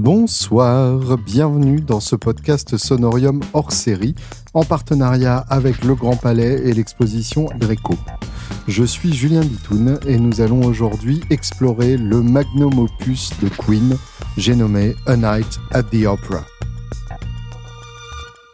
Bonsoir, 0.00 1.18
bienvenue 1.18 1.80
dans 1.80 1.98
ce 1.98 2.14
podcast 2.14 2.76
Sonorium 2.76 3.40
hors 3.52 3.72
série 3.72 4.14
en 4.54 4.62
partenariat 4.62 5.38
avec 5.50 5.82
le 5.84 5.96
Grand 5.96 6.14
Palais 6.14 6.68
et 6.68 6.72
l'exposition 6.72 7.46
Greco. 7.58 7.96
Je 8.68 8.84
suis 8.84 9.12
Julien 9.12 9.40
Bitoun 9.40 9.98
et 10.06 10.16
nous 10.20 10.40
allons 10.40 10.62
aujourd'hui 10.64 11.20
explorer 11.30 11.96
le 11.96 12.22
magnum 12.22 12.78
opus 12.78 13.32
de 13.42 13.48
Queen, 13.48 13.96
j'ai 14.36 14.54
nommé 14.54 14.94
A 15.06 15.16
Night 15.16 15.58
at 15.72 15.82
the 15.82 16.06
Opera. 16.06 16.44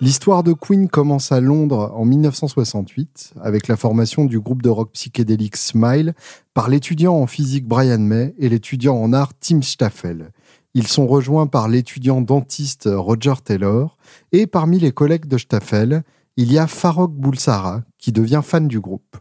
L'histoire 0.01 0.45
de 0.45 0.55
Queen 0.55 0.89
commence 0.89 1.31
à 1.31 1.41
Londres 1.41 1.93
en 1.95 2.07
1968 2.07 3.35
avec 3.43 3.69
la 3.69 3.77
formation 3.77 4.25
du 4.25 4.41
groupe 4.41 4.63
de 4.63 4.71
rock 4.71 4.93
psychédélique 4.93 5.57
Smile 5.57 6.15
par 6.55 6.71
l'étudiant 6.71 7.15
en 7.15 7.27
physique 7.27 7.67
Brian 7.67 7.99
May 7.99 8.35
et 8.39 8.49
l'étudiant 8.49 8.97
en 8.97 9.13
art 9.13 9.33
Tim 9.41 9.61
Staffel. 9.61 10.31
Ils 10.77 10.89
sont 10.89 11.07
rejoints 11.07 11.47
par 11.47 11.69
l'étudiant 11.69 12.21
dentiste 12.21 12.89
Roger 12.93 13.35
Taylor 13.45 13.97
et 14.33 14.49
parmi 14.49 14.81
les 14.81 14.91
collègues 14.91 15.27
de 15.27 15.39
Staffel, 15.39 16.03
il 16.37 16.53
y 16.53 16.59
a 16.59 16.67
Farrokh 16.67 17.13
Bulsara 17.13 17.85
qui 17.97 18.11
devient 18.11 18.41
fan 18.43 18.67
du 18.67 18.81
groupe. 18.81 19.17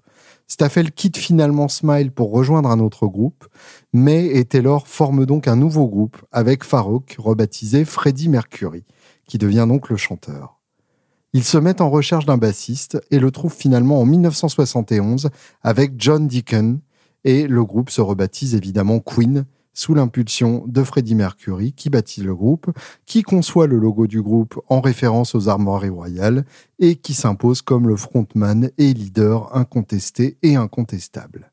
Staffel 0.48 0.92
quitte 0.92 1.18
finalement 1.18 1.68
Smile 1.68 2.12
pour 2.12 2.32
rejoindre 2.32 2.70
un 2.70 2.80
autre 2.80 3.06
groupe, 3.06 3.46
mais 3.94 4.26
et 4.26 4.46
Taylor 4.46 4.88
forment 4.88 5.28
donc 5.28 5.48
un 5.48 5.56
nouveau 5.56 5.88
groupe 5.88 6.18
avec 6.32 6.64
Farrokh 6.64 7.16
rebaptisé 7.20 7.86
Freddie 7.86 8.30
Mercury, 8.30 8.84
qui 9.28 9.38
devient 9.38 9.66
donc 9.68 9.90
le 9.90 9.96
chanteur. 9.96 10.60
Ils 11.34 11.44
se 11.44 11.60
mettent 11.60 11.82
en 11.82 11.90
recherche 11.92 12.26
d'un 12.26 12.38
bassiste 12.38 13.00
et 13.12 13.20
le 13.20 13.30
trouvent 13.30 13.56
finalement 13.56 14.02
en 14.02 14.06
1971 14.06 15.30
avec 15.62 15.94
John 15.98 16.28
Deacon 16.28 16.80
et 17.24 17.46
le 17.46 17.64
groupe 17.64 17.92
se 17.92 18.02
rebaptise 18.02 18.56
évidemment 18.56 19.00
Queen 19.00 19.46
sous 19.74 19.94
l'impulsion 19.94 20.64
de 20.68 20.84
Freddie 20.84 21.16
Mercury 21.16 21.74
qui 21.74 21.90
bâtit 21.90 22.22
le 22.22 22.36
groupe, 22.36 22.72
qui 23.06 23.24
conçoit 23.24 23.68
le 23.68 23.78
logo 23.78 24.08
du 24.08 24.22
groupe 24.22 24.60
en 24.70 24.82
référence 24.82 25.36
aux 25.36 25.50
armoiries 25.50 25.90
royales 25.90 26.46
et 26.80 26.96
qui 26.96 27.14
s'impose 27.14 27.62
comme 27.62 27.88
le 27.88 27.96
frontman 27.96 28.70
et 28.78 28.94
leader 28.94 29.56
incontesté 29.56 30.38
et 30.44 30.56
incontestable. 30.56 31.52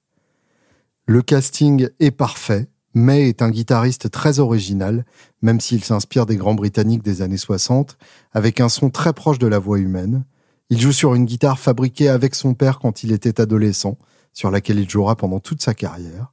Le 1.06 1.22
casting 1.22 1.88
est 1.98 2.10
parfait, 2.10 2.68
May 2.92 3.28
est 3.28 3.40
un 3.40 3.50
guitariste 3.50 4.10
très 4.10 4.40
original, 4.40 5.04
même 5.42 5.60
s'il 5.60 5.82
s'inspire 5.82 6.26
des 6.26 6.36
grands 6.36 6.54
britanniques 6.54 7.02
des 7.02 7.22
années 7.22 7.36
60, 7.36 7.96
avec 8.32 8.60
un 8.60 8.68
son 8.68 8.90
très 8.90 9.12
proche 9.12 9.38
de 9.38 9.46
la 9.46 9.58
voix 9.58 9.78
humaine. 9.78 10.24
Il 10.70 10.80
joue 10.80 10.92
sur 10.92 11.14
une 11.14 11.24
guitare 11.24 11.58
fabriquée 11.58 12.08
avec 12.08 12.34
son 12.34 12.54
père 12.54 12.78
quand 12.78 13.02
il 13.02 13.12
était 13.12 13.40
adolescent, 13.40 13.96
sur 14.32 14.50
laquelle 14.50 14.78
il 14.78 14.90
jouera 14.90 15.16
pendant 15.16 15.40
toute 15.40 15.62
sa 15.62 15.74
carrière 15.74 16.32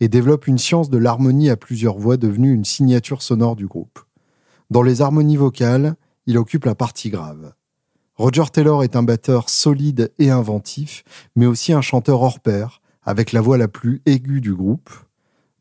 et 0.00 0.08
développe 0.08 0.46
une 0.46 0.58
science 0.58 0.90
de 0.90 0.98
l'harmonie 0.98 1.50
à 1.50 1.56
plusieurs 1.56 1.98
voix 1.98 2.16
devenue 2.16 2.52
une 2.52 2.64
signature 2.64 3.22
sonore 3.22 3.56
du 3.56 3.66
groupe. 3.66 4.00
Dans 4.70 4.82
les 4.82 5.00
harmonies 5.02 5.36
vocales, 5.36 5.96
il 6.26 6.38
occupe 6.38 6.64
la 6.64 6.74
partie 6.74 7.10
grave. 7.10 7.54
Roger 8.16 8.44
Taylor 8.52 8.84
est 8.84 8.96
un 8.96 9.02
batteur 9.02 9.48
solide 9.48 10.12
et 10.18 10.30
inventif, 10.30 11.04
mais 11.36 11.46
aussi 11.46 11.72
un 11.72 11.80
chanteur 11.80 12.20
hors 12.20 12.40
pair, 12.40 12.82
avec 13.02 13.32
la 13.32 13.40
voix 13.40 13.56
la 13.56 13.68
plus 13.68 14.02
aiguë 14.06 14.40
du 14.40 14.54
groupe. 14.54 14.90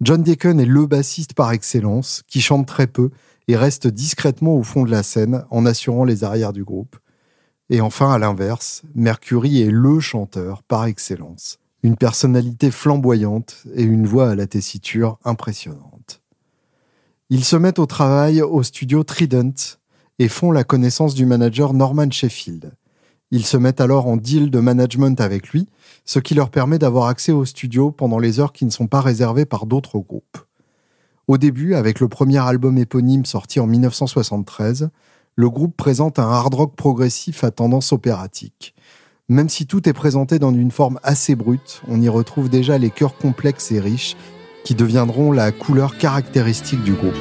John 0.01 0.23
Deacon 0.23 0.59
est 0.59 0.65
le 0.65 0.85
bassiste 0.85 1.33
par 1.33 1.51
excellence, 1.51 2.23
qui 2.27 2.41
chante 2.41 2.67
très 2.67 2.87
peu 2.87 3.11
et 3.47 3.55
reste 3.55 3.87
discrètement 3.87 4.55
au 4.55 4.63
fond 4.63 4.83
de 4.83 4.91
la 4.91 5.03
scène 5.03 5.45
en 5.49 5.65
assurant 5.65 6.03
les 6.03 6.23
arrières 6.23 6.53
du 6.53 6.63
groupe. 6.63 6.97
Et 7.69 7.81
enfin, 7.81 8.11
à 8.11 8.17
l'inverse, 8.17 8.83
Mercury 8.95 9.61
est 9.61 9.71
le 9.71 9.99
chanteur 9.99 10.63
par 10.63 10.85
excellence, 10.85 11.59
une 11.87 11.95
personnalité 11.95 12.69
flamboyante 12.69 13.63
et 13.73 13.83
une 13.83 14.07
voix 14.07 14.31
à 14.31 14.35
la 14.35 14.45
tessiture 14.45 15.19
impressionnante. 15.23 16.21
Ils 17.29 17.45
se 17.45 17.55
mettent 17.55 17.79
au 17.79 17.85
travail 17.85 18.41
au 18.41 18.61
studio 18.61 19.05
Trident 19.05 19.53
et 20.19 20.27
font 20.27 20.51
la 20.51 20.65
connaissance 20.65 21.15
du 21.15 21.25
manager 21.25 21.73
Norman 21.73 22.11
Sheffield. 22.11 22.73
Ils 23.31 23.45
se 23.45 23.55
mettent 23.55 23.79
alors 23.79 24.07
en 24.07 24.17
deal 24.17 24.51
de 24.51 24.59
management 24.59 25.21
avec 25.21 25.49
lui, 25.49 25.69
ce 26.03 26.19
qui 26.19 26.35
leur 26.35 26.49
permet 26.49 26.77
d'avoir 26.77 27.07
accès 27.07 27.31
au 27.31 27.45
studio 27.45 27.91
pendant 27.91 28.19
les 28.19 28.41
heures 28.41 28.51
qui 28.51 28.65
ne 28.65 28.69
sont 28.69 28.87
pas 28.87 29.01
réservées 29.01 29.45
par 29.45 29.65
d'autres 29.65 29.99
groupes. 29.99 30.39
Au 31.29 31.37
début, 31.37 31.73
avec 31.73 32.01
le 32.01 32.09
premier 32.09 32.39
album 32.39 32.77
éponyme 32.77 33.23
sorti 33.23 33.61
en 33.61 33.67
1973, 33.67 34.89
le 35.35 35.49
groupe 35.49 35.77
présente 35.77 36.19
un 36.19 36.29
hard 36.29 36.53
rock 36.53 36.75
progressif 36.75 37.45
à 37.45 37.51
tendance 37.51 37.93
opératique. 37.93 38.75
Même 39.29 39.49
si 39.49 39.67
tout 39.67 39.89
est 39.89 39.93
présenté 39.93 40.39
dans 40.39 40.53
une 40.53 40.71
forme 40.71 41.01
assez 41.03 41.35
brute, 41.35 41.81
on 41.89 41.99
y 41.99 42.07
retrouve 42.07 42.47
déjà 42.47 42.77
les 42.77 42.89
chœurs 42.89 43.17
complexes 43.17 43.73
et 43.73 43.81
riches 43.81 44.15
qui 44.63 44.73
deviendront 44.73 45.33
la 45.33 45.51
couleur 45.51 45.97
caractéristique 45.97 46.81
du 46.81 46.93
groupe. 46.93 47.13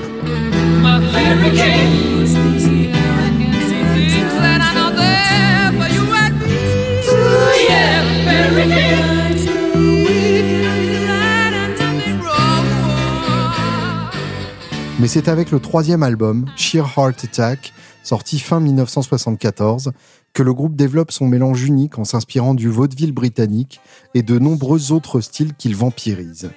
Mais 15.01 15.09
c'est 15.09 15.27
avec 15.27 15.51
le 15.51 15.59
troisième 15.59 16.05
album, 16.05 16.47
Sheer 16.55 16.85
Heart 16.97 17.25
Attack, 17.25 17.73
sorti 18.05 18.39
fin 18.39 18.61
1974, 18.61 19.93
que 20.37 20.43
le 20.43 20.53
groupe 20.53 20.77
développe 20.77 21.13
son 21.13 21.29
mélange 21.29 21.65
unique 21.65 21.99
en 21.99 22.05
s'inspirant 22.05 22.53
du 22.53 22.69
vaudeville 22.69 23.13
britannique 23.13 23.81
et 24.13 24.23
de 24.23 24.39
nombreux 24.39 24.93
autres 24.93 25.23
styles 25.23 25.55
qu'il 25.55 25.75
vampirise. 25.75 26.51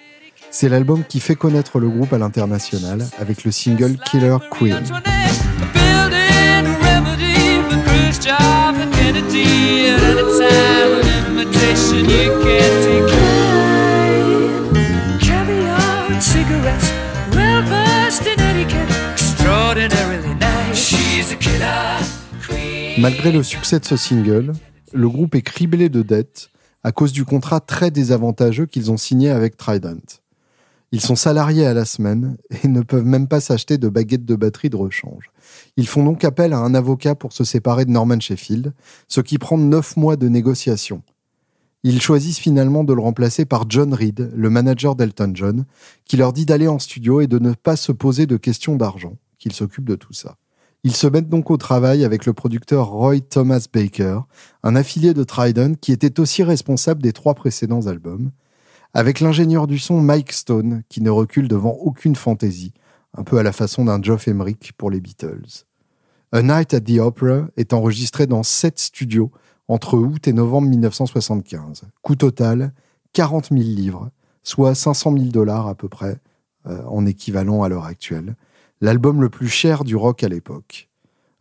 C'est 0.51 0.67
l'album 0.67 1.05
qui 1.07 1.21
fait 1.21 1.37
connaître 1.37 1.79
le 1.79 1.89
groupe 1.89 2.11
à 2.11 2.17
l'international 2.17 3.07
avec 3.17 3.45
le 3.45 3.51
single 3.51 3.95
Killer 4.03 4.35
Queen. 4.51 4.83
Malgré 22.99 23.31
le 23.31 23.43
succès 23.43 23.79
de 23.79 23.85
ce 23.85 23.95
single, 23.95 24.51
le 24.91 25.07
groupe 25.07 25.33
est 25.33 25.41
criblé 25.41 25.87
de 25.87 26.01
dettes 26.01 26.49
à 26.83 26.91
cause 26.91 27.13
du 27.13 27.23
contrat 27.23 27.61
très 27.61 27.91
désavantageux 27.91 28.65
qu'ils 28.65 28.91
ont 28.91 28.97
signé 28.97 29.29
avec 29.29 29.55
Trident. 29.55 30.19
Ils 30.91 30.99
sont 30.99 31.15
salariés 31.15 31.65
à 31.65 31.73
la 31.73 31.85
semaine 31.85 32.35
et 32.61 32.67
ne 32.67 32.81
peuvent 32.81 33.05
même 33.05 33.29
pas 33.29 33.39
s'acheter 33.39 33.77
de 33.77 33.87
baguettes 33.87 34.25
de 34.25 34.35
batterie 34.35 34.69
de 34.69 34.75
rechange. 34.75 35.31
Ils 35.77 35.87
font 35.87 36.03
donc 36.03 36.25
appel 36.25 36.51
à 36.51 36.57
un 36.57 36.75
avocat 36.75 37.15
pour 37.15 37.31
se 37.31 37.45
séparer 37.45 37.85
de 37.85 37.91
Norman 37.91 38.19
Sheffield, 38.19 38.73
ce 39.07 39.21
qui 39.21 39.37
prend 39.37 39.57
neuf 39.57 39.95
mois 39.95 40.17
de 40.17 40.27
négociations. 40.27 41.01
Ils 41.83 42.01
choisissent 42.01 42.39
finalement 42.39 42.83
de 42.83 42.93
le 42.93 43.01
remplacer 43.01 43.45
par 43.45 43.69
John 43.69 43.93
Reed, 43.93 44.29
le 44.35 44.49
manager 44.49 44.95
d'Elton 44.95 45.31
John, 45.35 45.65
qui 46.03 46.17
leur 46.17 46.33
dit 46.33 46.45
d'aller 46.45 46.67
en 46.67 46.79
studio 46.79 47.21
et 47.21 47.27
de 47.27 47.39
ne 47.39 47.53
pas 47.53 47.77
se 47.77 47.93
poser 47.93 48.25
de 48.25 48.35
questions 48.35 48.75
d'argent, 48.75 49.15
qu'il 49.37 49.53
s'occupe 49.53 49.85
de 49.85 49.95
tout 49.95 50.11
ça. 50.11 50.35
Ils 50.83 50.95
se 50.95 51.07
mettent 51.07 51.27
donc 51.27 51.51
au 51.51 51.57
travail 51.57 52.05
avec 52.05 52.25
le 52.25 52.33
producteur 52.33 52.87
Roy 52.87 53.19
Thomas 53.19 53.65
Baker, 53.71 54.21
un 54.63 54.75
affilié 54.75 55.13
de 55.13 55.23
Trident 55.23 55.73
qui 55.73 55.91
était 55.91 56.21
aussi 56.21 56.41
responsable 56.41 57.01
des 57.01 57.11
trois 57.11 57.33
précédents 57.33 57.87
albums, 57.87 58.31
avec 58.93 59.19
l'ingénieur 59.19 59.67
du 59.67 59.77
son 59.77 59.99
Mike 59.99 60.31
Stone 60.31 60.83
qui 60.87 61.01
ne 61.01 61.09
recule 61.09 61.49
devant 61.49 61.71
aucune 61.71 62.15
fantaisie, 62.15 62.73
un 63.17 63.23
peu 63.23 63.37
à 63.37 63.43
la 63.43 63.51
façon 63.51 63.85
d'un 63.85 64.01
Geoff 64.01 64.29
Emerick 64.29 64.71
pour 64.77 64.89
les 64.89 65.01
Beatles. 65.01 65.65
A 66.31 66.41
Night 66.41 66.73
at 66.73 66.81
the 66.81 66.99
Opera 66.99 67.47
est 67.57 67.73
enregistré 67.73 68.25
dans 68.25 68.43
sept 68.43 68.79
studios 68.79 69.31
entre 69.67 69.97
août 69.97 70.27
et 70.27 70.33
novembre 70.33 70.69
1975. 70.69 71.83
Coût 72.01 72.15
total 72.15 72.73
40 73.13 73.49
000 73.49 73.61
livres, 73.61 74.11
soit 74.43 74.75
500 74.75 75.13
000 75.13 75.25
dollars 75.25 75.67
à 75.67 75.75
peu 75.75 75.89
près, 75.89 76.19
euh, 76.67 76.83
en 76.85 77.05
équivalent 77.05 77.63
à 77.63 77.69
l'heure 77.69 77.85
actuelle 77.85 78.35
l'album 78.81 79.21
le 79.21 79.29
plus 79.29 79.49
cher 79.49 79.83
du 79.83 79.95
rock 79.95 80.23
à 80.23 80.29
l'époque. 80.29 80.89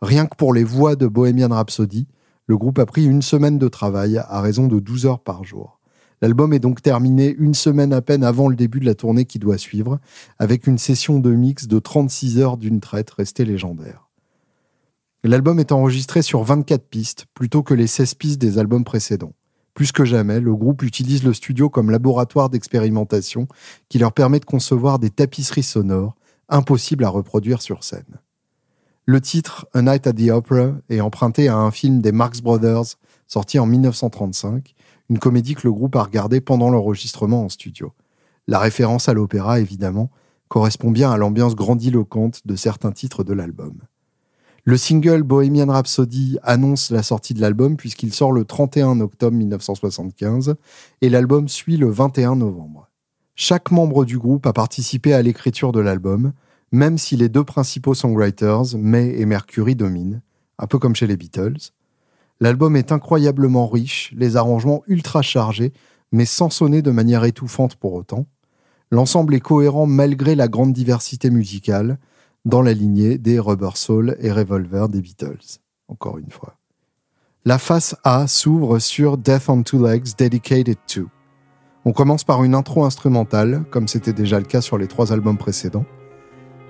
Rien 0.02 0.26
que 0.26 0.37
pour 0.37 0.52
les 0.52 0.64
voix 0.64 0.96
de 0.96 1.06
Bohemian 1.06 1.50
Rhapsody, 1.50 2.06
le 2.46 2.56
groupe 2.56 2.79
a 2.79 2.87
pris 2.87 3.05
une 3.05 3.23
semaine 3.23 3.58
de 3.58 3.69
travail 3.69 4.19
à 4.19 4.40
raison 4.40 4.67
de 4.67 4.81
12 4.81 5.06
heures 5.06 5.20
par 5.20 5.44
jour. 5.44 5.79
L'album 6.20 6.52
est 6.52 6.58
donc 6.58 6.82
terminé 6.82 7.35
une 7.38 7.55
semaine 7.55 7.93
à 7.93 8.02
peine 8.02 8.25
avant 8.25 8.49
le 8.49 8.56
début 8.56 8.81
de 8.81 8.87
la 8.87 8.94
tournée 8.94 9.25
qui 9.25 9.38
doit 9.38 9.58
suivre, 9.58 10.00
avec 10.38 10.67
une 10.67 10.79
session 10.79 11.20
de 11.20 11.31
mix 11.31 11.69
de 11.69 11.79
36 11.79 12.38
heures 12.38 12.56
d'une 12.56 12.81
traite 12.81 13.11
restée 13.11 13.44
légendaire. 13.44 14.08
L'album 15.23 15.61
est 15.61 15.73
enregistré 15.73 16.23
sur 16.23 16.43
24 16.43 16.88
pistes, 16.88 17.26
plutôt 17.35 17.62
que 17.62 17.75
les 17.75 17.87
16 17.87 18.14
pistes 18.14 18.40
des 18.40 18.58
albums 18.58 18.85
précédents. 18.85 19.35
Plus 19.75 19.93
que 19.93 20.05
jamais, 20.05 20.40
le 20.40 20.56
groupe 20.56 20.82
utilise 20.82 21.23
le 21.23 21.32
studio 21.32 21.69
comme 21.69 21.90
laboratoire 21.90 22.50
d'expérimentation 22.50 23.46
qui 23.88 23.99
leur 23.99 24.12
permet 24.12 24.40
de 24.40 24.44
concevoir 24.44 24.99
des 24.99 25.11
tapisseries 25.11 25.62
sonores 25.62 26.17
impossibles 26.48 27.04
à 27.04 27.08
reproduire 27.08 27.62
sur 27.62 27.84
scène. 27.84 28.20
Le 29.06 29.20
titre 29.20 29.66
A 29.72 29.82
Night 29.82 30.06
at 30.06 30.12
the 30.12 30.30
Opera 30.30 30.72
est 30.90 31.00
emprunté 31.00 31.48
à 31.48 31.56
un 31.56 31.70
film 31.70 32.00
des 32.00 32.12
Marx 32.12 32.40
Brothers 32.40 32.96
sorti 33.26 33.58
en 33.58 33.66
1935, 33.66 34.74
une 35.10 35.18
comédie 35.18 35.54
que 35.54 35.66
le 35.66 35.72
groupe 35.72 35.96
a 35.96 36.02
regardée 36.02 36.40
pendant 36.40 36.70
l'enregistrement 36.70 37.44
en 37.44 37.48
studio. 37.48 37.92
La 38.46 38.58
référence 38.58 39.08
à 39.08 39.14
l'opéra, 39.14 39.60
évidemment, 39.60 40.10
correspond 40.48 40.90
bien 40.90 41.10
à 41.10 41.18
l'ambiance 41.18 41.54
grandiloquente 41.54 42.46
de 42.46 42.56
certains 42.56 42.92
titres 42.92 43.24
de 43.24 43.34
l'album. 43.34 43.82
Le 44.64 44.76
single 44.76 45.22
Bohemian 45.22 45.68
Rhapsody 45.68 46.38
annonce 46.42 46.90
la 46.90 47.02
sortie 47.02 47.32
de 47.32 47.40
l'album 47.40 47.76
puisqu'il 47.76 48.12
sort 48.12 48.32
le 48.32 48.44
31 48.44 49.00
octobre 49.00 49.36
1975 49.36 50.56
et 51.00 51.08
l'album 51.08 51.48
suit 51.48 51.76
le 51.76 51.88
21 51.88 52.36
novembre. 52.36 52.88
Chaque 53.40 53.70
membre 53.70 54.05
du 54.05 54.19
groupe 54.19 54.49
a 54.49 54.52
participé 54.52 55.14
à 55.14 55.23
l'écriture 55.23 55.70
de 55.70 55.79
l'album, 55.79 56.32
même 56.73 56.99
si 56.99 57.17
les 57.17 57.29
deux 57.29 57.44
principaux 57.44 57.94
songwriters, 57.94 58.76
May 58.76 59.14
et 59.17 59.26
Mercury, 59.26 59.76
dominent, 59.76 60.23
un 60.58 60.67
peu 60.67 60.81
comme 60.81 60.96
chez 60.96 61.06
les 61.06 61.17
Beatles. 61.17 61.70
L'album 62.40 62.75
est 62.75 62.90
incroyablement 62.90 63.69
riche, 63.69 64.12
les 64.17 64.35
arrangements 64.35 64.82
ultra 64.88 65.23
chargés, 65.23 65.73
mais 66.11 66.25
sans 66.25 66.50
sonner 66.50 66.82
de 66.82 66.90
manière 66.90 67.23
étouffante 67.23 67.76
pour 67.76 67.94
autant. 67.94 68.26
L'ensemble 68.90 69.37
est 69.37 69.40
cohérent 69.40 69.87
malgré 69.87 70.35
la 70.35 70.49
grande 70.49 70.73
diversité 70.73 71.31
musicale, 71.31 72.00
dans 72.44 72.61
la 72.61 72.73
lignée 72.73 73.19
des 73.19 73.38
Rubber 73.38 73.76
Soul 73.76 74.17
et 74.19 74.32
Revolver 74.32 74.88
des 74.88 75.00
Beatles, 75.00 75.61
encore 75.87 76.19
une 76.19 76.32
fois. 76.32 76.56
La 77.44 77.58
face 77.58 77.94
A 78.02 78.26
s'ouvre 78.26 78.81
sur 78.81 79.17
Death 79.17 79.49
on 79.49 79.62
Two 79.62 79.87
Legs 79.87 80.17
Dedicated 80.19 80.79
to. 80.88 81.08
On 81.84 81.92
commence 81.92 82.25
par 82.25 82.44
une 82.44 82.54
intro 82.54 82.84
instrumentale, 82.84 83.64
comme 83.70 83.88
c'était 83.88 84.12
déjà 84.12 84.38
le 84.38 84.44
cas 84.44 84.60
sur 84.60 84.78
les 84.78 84.88
trois 84.88 85.12
albums 85.12 85.38
précédents, 85.38 85.86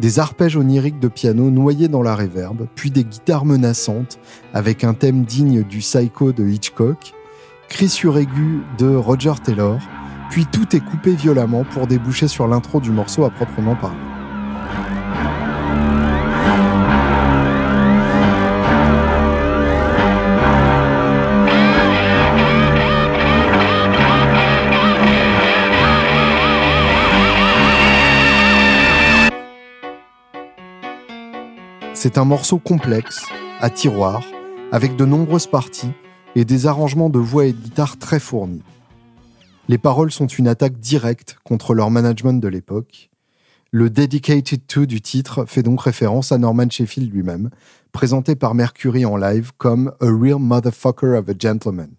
des 0.01 0.19
arpèges 0.21 0.57
oniriques 0.57 1.01
de 1.01 1.09
piano 1.09 1.51
noyés 1.51 1.89
dans 1.89 2.03
la 2.03 2.15
réverbe, 2.15 2.67
puis 2.75 2.91
des 2.91 3.05
guitares 3.05 3.45
menaçantes 3.45 4.19
avec 4.55 4.85
un 4.85 4.95
thème 4.95 5.25
digne 5.25 5.63
du 5.63 5.79
Psycho 5.79 6.33
de 6.33 6.47
Hitchcock, 6.47 7.15
cris 7.69 7.89
sur 7.89 8.19
aigu 8.19 8.63
de 8.79 8.95
Roger 8.95 9.35
Taylor, 9.43 9.79
puis 10.31 10.47
tout 10.47 10.77
est 10.77 10.85
coupé 10.85 11.15
violemment 11.15 11.65
pour 11.65 11.87
déboucher 11.87 12.29
sur 12.29 12.47
l'intro 12.47 12.81
du 12.81 12.91
morceau 12.91 13.25
à 13.25 13.31
proprement 13.31 13.77
parler. 13.77 14.18
C'est 32.01 32.17
un 32.17 32.25
morceau 32.25 32.61
complexe, 32.61 33.27
à 33.59 33.71
tiroir, 33.71 34.23
avec 34.71 34.95
de 34.95 35.05
nombreuses 35.05 35.49
parties 35.49 35.91
et 36.37 36.45
des 36.45 36.69
arrangements 36.69 37.11
de 37.11 37.19
voix 37.19 37.47
et 37.47 37.53
de 37.53 37.59
guitare 37.59 37.99
très 37.99 38.21
fournis. 38.21 38.63
Les 39.67 39.79
paroles 39.79 40.13
sont 40.13 40.29
une 40.29 40.47
attaque 40.47 40.79
directe 40.79 41.39
contre 41.43 41.75
leur 41.75 41.91
management 41.91 42.41
de 42.41 42.47
l'époque. 42.47 43.11
Le 43.73 43.91
Dedicated 43.91 44.65
to 44.69 44.87
du 44.87 45.01
titre 45.01 45.45
fait 45.47 45.65
donc 45.65 45.83
référence 45.83 46.31
à 46.31 46.39
Norman 46.39 46.71
Sheffield 46.71 47.13
lui-même, 47.13 47.51
présenté 47.91 48.37
par 48.37 48.55
Mercury 48.55 49.05
en 49.05 49.17
live 49.17 49.51
comme 49.59 49.93
A 50.01 50.07
Real 50.07 50.39
Motherfucker 50.39 51.19
of 51.19 51.29
a 51.29 51.33
Gentleman. 51.37 51.91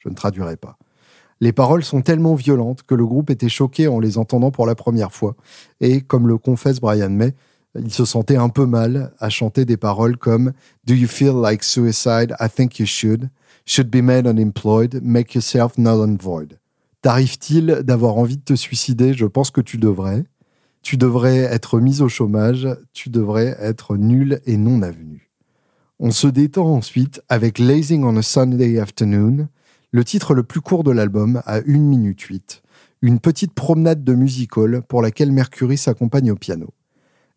Je 0.00 0.08
ne 0.08 0.16
traduirai 0.16 0.56
pas. 0.56 0.78
Les 1.40 1.52
paroles 1.52 1.84
sont 1.84 2.02
tellement 2.02 2.34
violentes 2.34 2.82
que 2.82 2.96
le 2.96 3.06
groupe 3.06 3.30
était 3.30 3.48
choqué 3.48 3.86
en 3.86 4.00
les 4.00 4.18
entendant 4.18 4.50
pour 4.50 4.66
la 4.66 4.74
première 4.74 5.12
fois, 5.12 5.36
et 5.80 6.00
comme 6.00 6.26
le 6.26 6.38
confesse 6.38 6.80
Brian 6.80 7.10
May, 7.10 7.34
il 7.76 7.92
se 7.92 8.04
sentait 8.04 8.36
un 8.36 8.48
peu 8.48 8.66
mal 8.66 9.12
à 9.18 9.30
chanter 9.30 9.64
des 9.64 9.76
paroles 9.76 10.16
comme 10.16 10.52
Do 10.86 10.94
you 10.94 11.08
feel 11.08 11.34
like 11.34 11.64
suicide? 11.64 12.34
I 12.40 12.48
think 12.48 12.78
you 12.78 12.86
should. 12.86 13.30
Should 13.66 13.90
be 13.90 14.02
made 14.02 14.26
unemployed. 14.26 15.00
Make 15.02 15.34
yourself 15.34 15.78
null 15.78 16.00
and 16.08 16.16
void. 16.20 16.58
T'arrive-t-il 17.02 17.82
d'avoir 17.82 18.16
envie 18.16 18.36
de 18.36 18.42
te 18.42 18.54
suicider? 18.54 19.14
Je 19.14 19.26
pense 19.26 19.50
que 19.50 19.60
tu 19.60 19.78
devrais. 19.78 20.24
Tu 20.82 20.96
devrais 20.96 21.38
être 21.38 21.80
mis 21.80 22.00
au 22.00 22.08
chômage. 22.08 22.68
Tu 22.92 23.10
devrais 23.10 23.56
être 23.60 23.96
nul 23.96 24.40
et 24.46 24.56
non 24.56 24.82
avenu. 24.82 25.30
On 26.00 26.10
se 26.10 26.26
détend 26.26 26.66
ensuite 26.66 27.22
avec 27.28 27.58
Lazing 27.58 28.04
on 28.04 28.16
a 28.16 28.22
Sunday 28.22 28.78
Afternoon, 28.78 29.48
le 29.92 30.04
titre 30.04 30.34
le 30.34 30.42
plus 30.42 30.60
court 30.60 30.82
de 30.82 30.90
l'album 30.90 31.40
à 31.46 31.58
1 31.58 31.62
minute 31.78 32.20
8, 32.20 32.62
une 33.00 33.20
petite 33.20 33.54
promenade 33.54 34.02
de 34.02 34.14
musical 34.14 34.82
pour 34.82 35.02
laquelle 35.02 35.30
Mercury 35.30 35.78
s'accompagne 35.78 36.32
au 36.32 36.36
piano. 36.36 36.74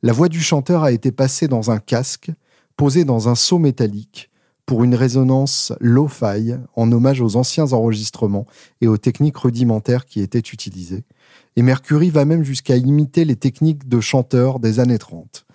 La 0.04 0.14
voix 0.14 0.30
du 0.30 0.42
chanteur 0.42 0.84
a 0.84 0.92
été 0.92 1.12
passée 1.12 1.48
dans 1.48 1.72
un 1.72 1.80
casque, 1.80 2.30
posé 2.76 3.04
dans 3.04 3.30
un 3.30 3.36
seau 3.36 3.58
métallique, 3.58 4.30
pour 4.68 4.84
une 4.84 4.94
résonance 4.94 5.74
low-fi 5.80 6.54
en 6.76 6.92
hommage 6.92 7.20
aux 7.20 7.36
anciens 7.36 7.74
enregistrements 7.74 8.46
et 8.82 8.88
aux 8.88 8.98
techniques 8.98 9.38
rudimentaires 9.38 10.06
qui 10.06 10.22
étaient 10.22 10.38
utilisées. 10.38 11.04
Et 11.56 11.64
Mercury 11.64 12.12
va 12.12 12.26
même 12.26 12.44
jusqu'à 12.44 12.76
imiter 12.76 13.26
les 13.26 13.38
techniques 13.38 13.90
de 13.90 14.00
chanteurs 14.00 14.60
des 14.60 14.80
années 14.80 15.00
30. 15.00 15.47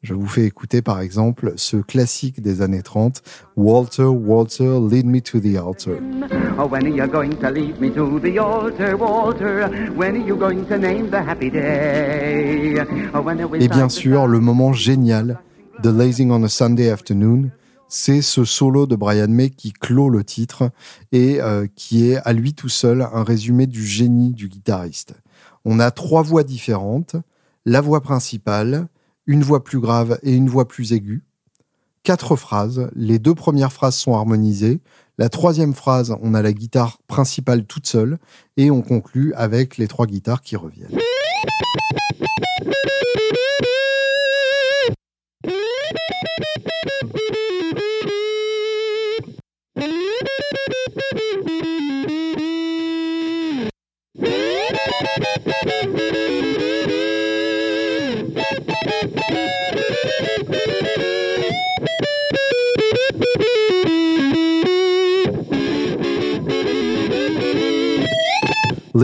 Je 0.00 0.14
vous 0.14 0.28
fais 0.28 0.44
écouter 0.44 0.80
par 0.80 1.00
exemple 1.00 1.54
ce 1.56 1.76
classique 1.76 2.40
des 2.40 2.62
années 2.62 2.82
30, 2.82 3.20
Walter, 3.56 4.04
Walter, 4.04 4.78
Lead 4.88 5.06
Me 5.06 5.20
to 5.20 5.40
the 5.40 5.56
Altar. 5.56 5.96
Oh, 6.56 6.68
when 6.68 6.86
are 6.86 6.88
you 6.88 7.06
going 7.08 7.36
to 7.40 7.50
lead 7.50 7.80
me 7.80 7.90
to 7.90 8.20
the 8.20 8.38
altar, 8.38 8.96
Walter? 8.96 9.68
When 9.96 10.14
are 10.14 10.24
you 10.24 10.36
going 10.36 10.66
to 10.66 10.78
name 10.78 11.10
the 11.10 11.16
happy 11.16 11.50
day? 11.50 12.76
Oh, 13.12 13.22
when 13.22 13.40
are 13.40 13.50
we 13.50 13.60
Et 13.60 13.66
bien 13.66 13.88
sûr, 13.88 14.28
le 14.28 14.38
moment 14.38 14.72
génial 14.72 15.40
de 15.82 15.90
Lazing 15.90 16.30
on 16.30 16.44
a 16.44 16.48
Sunday 16.48 16.90
Afternoon, 16.90 17.50
c'est 17.88 18.22
ce 18.22 18.44
solo 18.44 18.86
de 18.86 18.94
Brian 18.94 19.26
May 19.26 19.50
qui 19.50 19.72
clôt 19.72 20.10
le 20.10 20.22
titre 20.22 20.70
et 21.10 21.40
euh, 21.40 21.66
qui 21.74 22.08
est 22.08 22.18
à 22.24 22.32
lui 22.32 22.54
tout 22.54 22.68
seul 22.68 23.02
un 23.12 23.24
résumé 23.24 23.66
du 23.66 23.84
génie 23.84 24.32
du 24.32 24.48
guitariste. 24.48 25.14
On 25.64 25.80
a 25.80 25.90
trois 25.90 26.22
voix 26.22 26.44
différentes, 26.44 27.16
la 27.64 27.80
voix 27.80 28.00
principale, 28.00 28.86
une 29.28 29.44
voix 29.44 29.62
plus 29.62 29.78
grave 29.78 30.18
et 30.24 30.34
une 30.34 30.48
voix 30.48 30.66
plus 30.66 30.92
aiguë. 30.92 31.22
Quatre 32.02 32.34
phrases, 32.34 32.90
les 32.96 33.20
deux 33.20 33.34
premières 33.34 33.72
phrases 33.72 33.96
sont 33.96 34.14
harmonisées, 34.14 34.80
la 35.18 35.28
troisième 35.28 35.74
phrase, 35.74 36.16
on 36.22 36.32
a 36.32 36.42
la 36.42 36.52
guitare 36.52 36.98
principale 37.08 37.64
toute 37.64 37.86
seule, 37.86 38.18
et 38.56 38.70
on 38.70 38.82
conclut 38.82 39.34
avec 39.34 39.76
les 39.76 39.88
trois 39.88 40.06
guitares 40.06 40.42
qui 40.42 40.56
reviennent. 40.56 40.98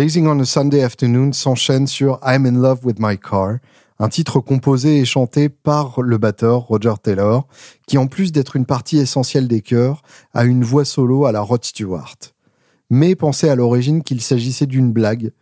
Lazing 0.04 0.26
on 0.26 0.38
a 0.38 0.44
Sunday 0.44 0.82
Afternoon 0.82 1.32
s'enchaîne 1.32 1.86
sur 1.86 2.20
I'm 2.22 2.44
in 2.44 2.60
Love 2.60 2.84
with 2.84 2.98
My 3.00 3.16
Car, 3.16 3.56
un 3.98 4.10
titre 4.10 4.38
composé 4.38 4.98
et 4.98 5.06
chanté 5.06 5.48
par 5.48 6.02
le 6.02 6.18
batteur 6.18 6.60
Roger 6.66 6.92
Taylor, 7.02 7.48
qui 7.86 7.96
en 7.96 8.06
plus 8.06 8.30
d'être 8.30 8.54
une 8.54 8.66
partie 8.66 8.98
essentielle 8.98 9.48
des 9.48 9.62
chœurs, 9.62 10.02
a 10.34 10.44
une 10.44 10.62
voix 10.62 10.84
solo 10.84 11.24
à 11.24 11.32
la 11.32 11.40
Rod 11.40 11.64
Stewart. 11.64 12.18
Mais 12.90 13.14
pensez 13.14 13.48
à 13.48 13.54
l'origine 13.54 14.02
qu'il 14.02 14.20
s'agissait 14.20 14.66
d'une 14.66 14.92
blague, 14.92 15.32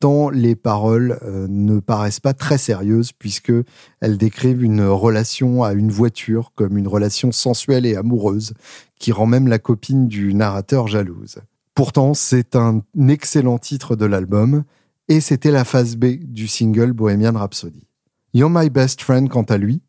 tant 0.00 0.30
les 0.30 0.56
paroles 0.56 1.20
euh, 1.22 1.46
ne 1.48 1.78
paraissent 1.78 2.18
pas 2.18 2.34
très 2.34 2.58
sérieuses 2.58 3.12
puisque 3.12 3.52
elles 4.00 4.18
décrivent 4.18 4.64
une 4.64 4.82
relation 4.82 5.62
à 5.62 5.74
une 5.74 5.92
voiture 5.92 6.50
comme 6.56 6.76
une 6.76 6.88
relation 6.88 7.30
sensuelle 7.30 7.86
et 7.86 7.94
amoureuse 7.94 8.54
qui 8.98 9.12
rend 9.12 9.26
même 9.26 9.46
la 9.46 9.60
copine 9.60 10.08
du 10.08 10.34
narrateur 10.34 10.88
jalouse. 10.88 11.38
Pourtant, 11.78 12.12
c'est 12.12 12.56
un 12.56 12.82
excellent 13.08 13.56
titre 13.58 13.94
de 13.94 14.04
l'album, 14.04 14.64
et 15.06 15.20
c'était 15.20 15.52
la 15.52 15.62
phase 15.64 15.94
B 15.94 16.16
du 16.20 16.48
single 16.48 16.92
Bohemian 16.92 17.34
Rhapsody. 17.34 17.86
You're 18.34 18.50
My 18.52 18.68
Best 18.68 19.00
Friend, 19.00 19.28
quant 19.28 19.44
à 19.44 19.58
lui, 19.58 19.80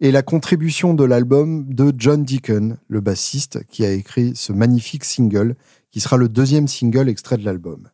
est 0.00 0.12
la 0.12 0.22
contribution 0.22 0.94
de 0.94 1.04
l'album 1.04 1.66
de 1.68 1.92
John 1.98 2.24
Deacon, 2.24 2.78
le 2.88 3.02
bassiste 3.02 3.66
qui 3.68 3.84
a 3.84 3.92
écrit 3.92 4.32
ce 4.34 4.54
magnifique 4.54 5.04
single 5.04 5.56
qui 5.90 6.00
sera 6.00 6.16
le 6.16 6.30
deuxième 6.30 6.68
single 6.68 7.10
extrait 7.10 7.36
de 7.36 7.44
l'album. 7.44 7.90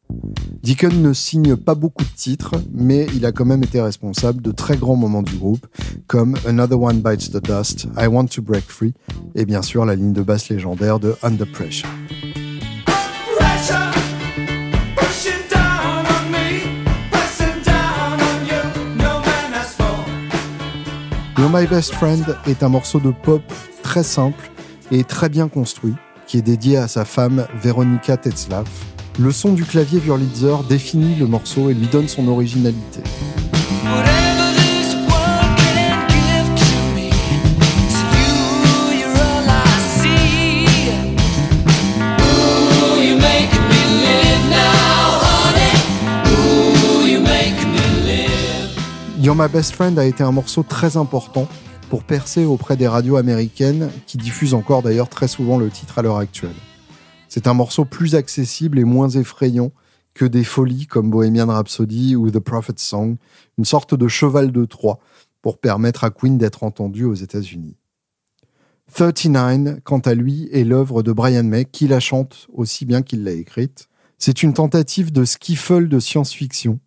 Deacon 0.62 0.94
ne 0.94 1.12
signe 1.12 1.56
pas 1.56 1.74
beaucoup 1.74 2.04
de 2.04 2.14
titres, 2.16 2.54
mais 2.72 3.06
il 3.12 3.26
a 3.26 3.32
quand 3.32 3.44
même 3.44 3.64
été 3.64 3.80
responsable 3.80 4.40
de 4.40 4.52
très 4.52 4.76
grands 4.76 4.94
moments 4.94 5.22
du 5.22 5.34
groupe, 5.34 5.66
comme 6.06 6.36
Another 6.46 6.80
One 6.80 7.00
Bites 7.00 7.32
the 7.32 7.42
Dust, 7.42 7.88
I 7.98 8.06
Want 8.06 8.26
to 8.26 8.40
Break 8.40 8.66
Free, 8.68 8.94
et 9.34 9.46
bien 9.46 9.62
sûr 9.62 9.84
la 9.84 9.96
ligne 9.96 10.12
de 10.12 10.22
basse 10.22 10.48
légendaire 10.48 11.00
de 11.00 11.16
Under 11.24 11.50
Pressure. 11.50 11.88
You're 21.42 21.50
My 21.52 21.66
Best 21.66 21.94
Friend 21.94 22.24
est 22.46 22.62
un 22.62 22.68
morceau 22.68 23.00
de 23.00 23.10
pop 23.10 23.42
très 23.82 24.04
simple 24.04 24.48
et 24.92 25.02
très 25.02 25.28
bien 25.28 25.48
construit, 25.48 25.94
qui 26.28 26.38
est 26.38 26.42
dédié 26.42 26.76
à 26.76 26.86
sa 26.86 27.04
femme 27.04 27.48
Veronika 27.60 28.16
Tetzlaff. 28.16 28.68
Le 29.18 29.32
son 29.32 29.52
du 29.52 29.64
clavier 29.64 29.98
Wurlitzer 29.98 30.54
définit 30.68 31.16
le 31.16 31.26
morceau 31.26 31.68
et 31.68 31.74
lui 31.74 31.88
donne 31.88 32.06
son 32.06 32.28
originalité. 32.28 33.00
You're 49.22 49.36
My 49.36 49.48
Best 49.48 49.74
Friend 49.76 49.96
a 50.00 50.04
été 50.04 50.24
un 50.24 50.32
morceau 50.32 50.64
très 50.64 50.96
important 50.96 51.46
pour 51.88 52.02
percer 52.02 52.44
auprès 52.44 52.76
des 52.76 52.88
radios 52.88 53.14
américaines 53.14 53.88
qui 54.04 54.18
diffusent 54.18 54.52
encore 54.52 54.82
d'ailleurs 54.82 55.08
très 55.08 55.28
souvent 55.28 55.58
le 55.58 55.70
titre 55.70 56.00
à 56.00 56.02
l'heure 56.02 56.16
actuelle. 56.16 56.56
C'est 57.28 57.46
un 57.46 57.54
morceau 57.54 57.84
plus 57.84 58.16
accessible 58.16 58.80
et 58.80 58.84
moins 58.84 59.10
effrayant 59.10 59.70
que 60.12 60.24
des 60.24 60.42
folies 60.42 60.88
comme 60.88 61.08
Bohemian 61.08 61.46
Rhapsody 61.46 62.16
ou 62.16 62.32
The 62.32 62.40
Prophet's 62.40 62.82
Song, 62.82 63.16
une 63.58 63.64
sorte 63.64 63.94
de 63.94 64.08
cheval 64.08 64.50
de 64.50 64.64
Troie 64.64 64.98
pour 65.40 65.58
permettre 65.58 66.02
à 66.02 66.10
Queen 66.10 66.36
d'être 66.36 66.64
entendu 66.64 67.04
aux 67.04 67.14
États-Unis. 67.14 67.76
39, 68.92 69.82
quant 69.84 70.00
à 70.00 70.14
lui, 70.14 70.48
est 70.50 70.64
l'œuvre 70.64 71.04
de 71.04 71.12
Brian 71.12 71.44
May 71.44 71.64
qui 71.64 71.86
la 71.86 72.00
chante 72.00 72.48
aussi 72.52 72.86
bien 72.86 73.02
qu'il 73.02 73.22
l'a 73.22 73.30
écrite. 73.30 73.88
C'est 74.18 74.42
une 74.42 74.52
tentative 74.52 75.12
de 75.12 75.24
skiffle 75.24 75.86
de 75.86 76.00
science-fiction 76.00 76.80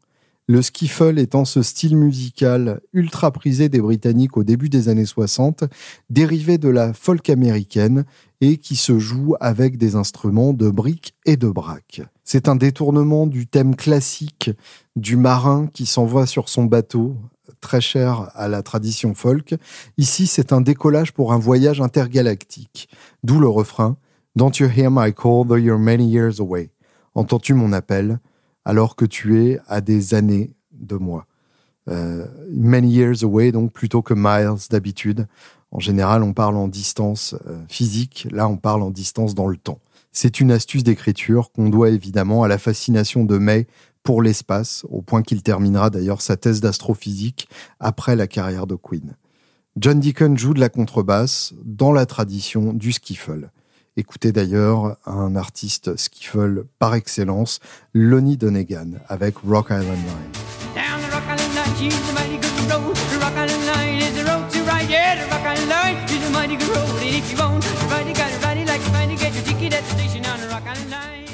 le 0.48 0.62
skiffle 0.62 1.18
étant 1.18 1.44
ce 1.44 1.62
style 1.64 1.98
musical 1.98 2.80
ultra 2.94 3.32
prisé 3.32 3.68
des 3.68 3.82
Britanniques 3.82 4.38
au 4.38 4.44
début 4.44 4.70
des 4.70 4.90
années 4.90 5.06
60, 5.06 5.64
dérivé 6.10 6.58
de 6.58 6.70
la 6.70 6.94
folk 6.94 7.30
américaine 7.30 8.06
et 8.42 8.58
qui 8.58 8.76
se 8.76 9.00
joue 9.00 9.36
avec 9.40 9.78
des 9.78 9.96
instruments 9.96 10.54
de 10.54 10.70
briques 10.70 11.16
et 11.26 11.36
de 11.36 11.50
braques. 11.50 12.02
C'est 12.24 12.48
un 12.48 12.56
détournement 12.56 13.26
du 13.26 13.48
thème 13.48 13.76
classique 13.76 14.52
du 14.96 15.16
marin 15.16 15.68
qui 15.74 15.86
s'envoie 15.86 16.28
sur 16.28 16.48
son 16.48 16.66
bateau, 16.66 17.16
très 17.60 17.82
cher 17.82 18.30
à 18.36 18.48
la 18.48 18.62
tradition 18.62 19.16
folk. 19.16 19.56
Ici, 19.98 20.28
c'est 20.28 20.54
un 20.54 20.62
décollage 20.62 21.12
pour 21.12 21.34
un 21.34 21.40
voyage 21.40 21.82
intergalactique, 21.82 22.90
d'où 23.24 23.40
le 23.40 23.48
refrain 23.48 23.98
Don't 24.36 24.52
you 24.60 24.68
hear 24.68 24.92
my 24.92 25.14
call 25.14 25.48
though 25.48 25.58
you're 25.58 25.80
many 25.80 26.08
years 26.08 26.40
away? 26.40 26.70
Entends-tu 27.16 27.54
mon 27.54 27.72
appel? 27.72 28.20
Alors 28.66 28.96
que 28.96 29.06
tu 29.06 29.42
es 29.42 29.60
à 29.68 29.82
des 29.82 30.14
années 30.14 30.52
de 30.74 30.96
moi. 30.96 31.26
Euh, 31.88 32.26
many 32.50 32.90
years 32.90 33.24
away, 33.24 33.52
donc 33.52 33.72
plutôt 33.72 34.02
que 34.02 34.16
miles 34.16 34.60
d'habitude. 34.70 35.28
En 35.72 35.80
général, 35.80 36.24
on 36.24 36.34
parle 36.34 36.58
en 36.58 36.68
distance 36.68 37.36
euh, 37.48 37.62
physique, 37.68 38.28
là 38.32 38.48
on 38.48 38.58
parle 38.58 38.82
en 38.82 38.90
distance 38.90 39.36
dans 39.36 39.48
le 39.48 39.58
temps. 39.58 39.80
C'est 40.12 40.40
une 40.40 40.52
astuce 40.52 40.84
d'écriture 40.84 41.52
qu'on 41.52 41.70
doit 41.70 41.90
évidemment 41.90 42.44
à 42.44 42.48
la 42.48 42.58
fascination 42.58 43.26
de 43.26 43.38
May 43.38 43.68
pour 44.02 44.22
l'espace, 44.22 44.86
au 44.90 45.02
point 45.02 45.24
qu'il 45.24 45.44
terminera 45.44 45.90
d'ailleurs 45.90 46.22
sa 46.22 46.38
thèse 46.38 46.62
d'astrophysique 46.62 47.50
après 47.80 48.16
la 48.16 48.28
carrière 48.28 48.68
de 48.68 48.76
Queen. 48.76 49.16
John 49.78 50.00
Deacon 50.00 50.38
joue 50.38 50.54
de 50.54 50.60
la 50.62 50.70
contrebasse 50.70 51.54
dans 51.66 51.92
la 51.92 52.06
tradition 52.06 52.72
du 52.72 52.94
skiffle. 52.94 53.50
Écoutez 53.98 54.34
d'ailleurs 54.34 54.98
un 55.06 55.38
artiste 55.38 55.96
skiffle 55.96 56.66
par 56.80 56.96
excellence, 56.96 57.62
Lonnie 57.94 58.36
Donegan, 58.36 59.00
avec 59.08 59.38
Rock 59.38 59.68
Island 59.68 59.88
Line. 59.88 60.32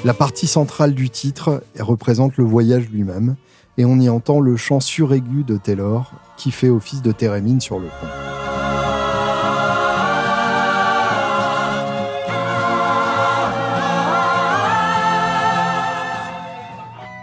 La 0.04 0.14
partie 0.14 0.46
centrale 0.46 0.94
du 0.94 1.10
titre 1.10 1.64
représente 1.80 2.36
le 2.36 2.44
voyage 2.44 2.88
lui-même, 2.90 3.34
et 3.76 3.84
on 3.84 3.98
y 3.98 4.08
entend 4.08 4.38
le 4.38 4.56
chant 4.56 4.78
suraigu 4.78 5.42
de 5.42 5.56
Taylor 5.56 6.12
qui 6.36 6.52
fait 6.52 6.68
office 6.68 7.02
de 7.02 7.10
thérémine 7.10 7.60
sur 7.60 7.80
le 7.80 7.88
pont. 7.88 8.31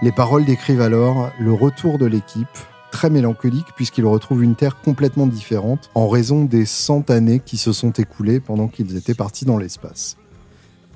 Les 0.01 0.13
paroles 0.13 0.46
décrivent 0.46 0.79
alors 0.79 1.29
le 1.41 1.51
retour 1.51 1.98
de 1.98 2.06
l'équipe, 2.06 2.48
très 2.89 3.10
mélancolique 3.10 3.68
puisqu'ils 3.75 4.06
retrouvent 4.06 4.44
une 4.44 4.56
terre 4.56 4.79
complètement 4.79 5.27
différente 5.27 5.89
en 5.94 6.08
raison 6.08 6.46
des 6.46 6.65
cent 6.65 7.10
années 7.10 7.41
qui 7.44 7.58
se 7.58 7.74
sont 7.74 7.91
écoulées 7.91 8.39
pendant 8.39 8.70
qu'ils 8.70 8.96
étaient 8.96 9.13
partis 9.13 9.44
dans 9.44 9.58
l'espace. 9.58 10.15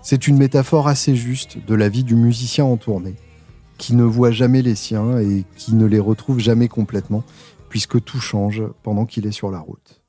C'est 0.01 0.27
une 0.27 0.37
métaphore 0.37 0.87
assez 0.87 1.17
juste 1.17 1.57
de 1.65 1.75
la 1.75 1.89
vie 1.89 2.05
du 2.05 2.15
musicien 2.15 2.63
en 2.63 2.77
tournée, 2.77 3.15
qui 3.77 3.93
ne 3.93 4.03
voit 4.03 4.31
jamais 4.31 4.61
les 4.61 4.75
siens 4.75 5.19
et 5.19 5.43
qui 5.57 5.75
ne 5.75 5.85
les 5.85 5.99
retrouve 5.99 6.39
jamais 6.39 6.69
complètement, 6.69 7.25
puisque 7.67 8.01
tout 8.01 8.21
change 8.21 8.63
pendant 8.83 9.05
qu'il 9.05 9.27
est 9.27 9.31
sur 9.31 9.51
la 9.51 9.59
route. 9.59 10.01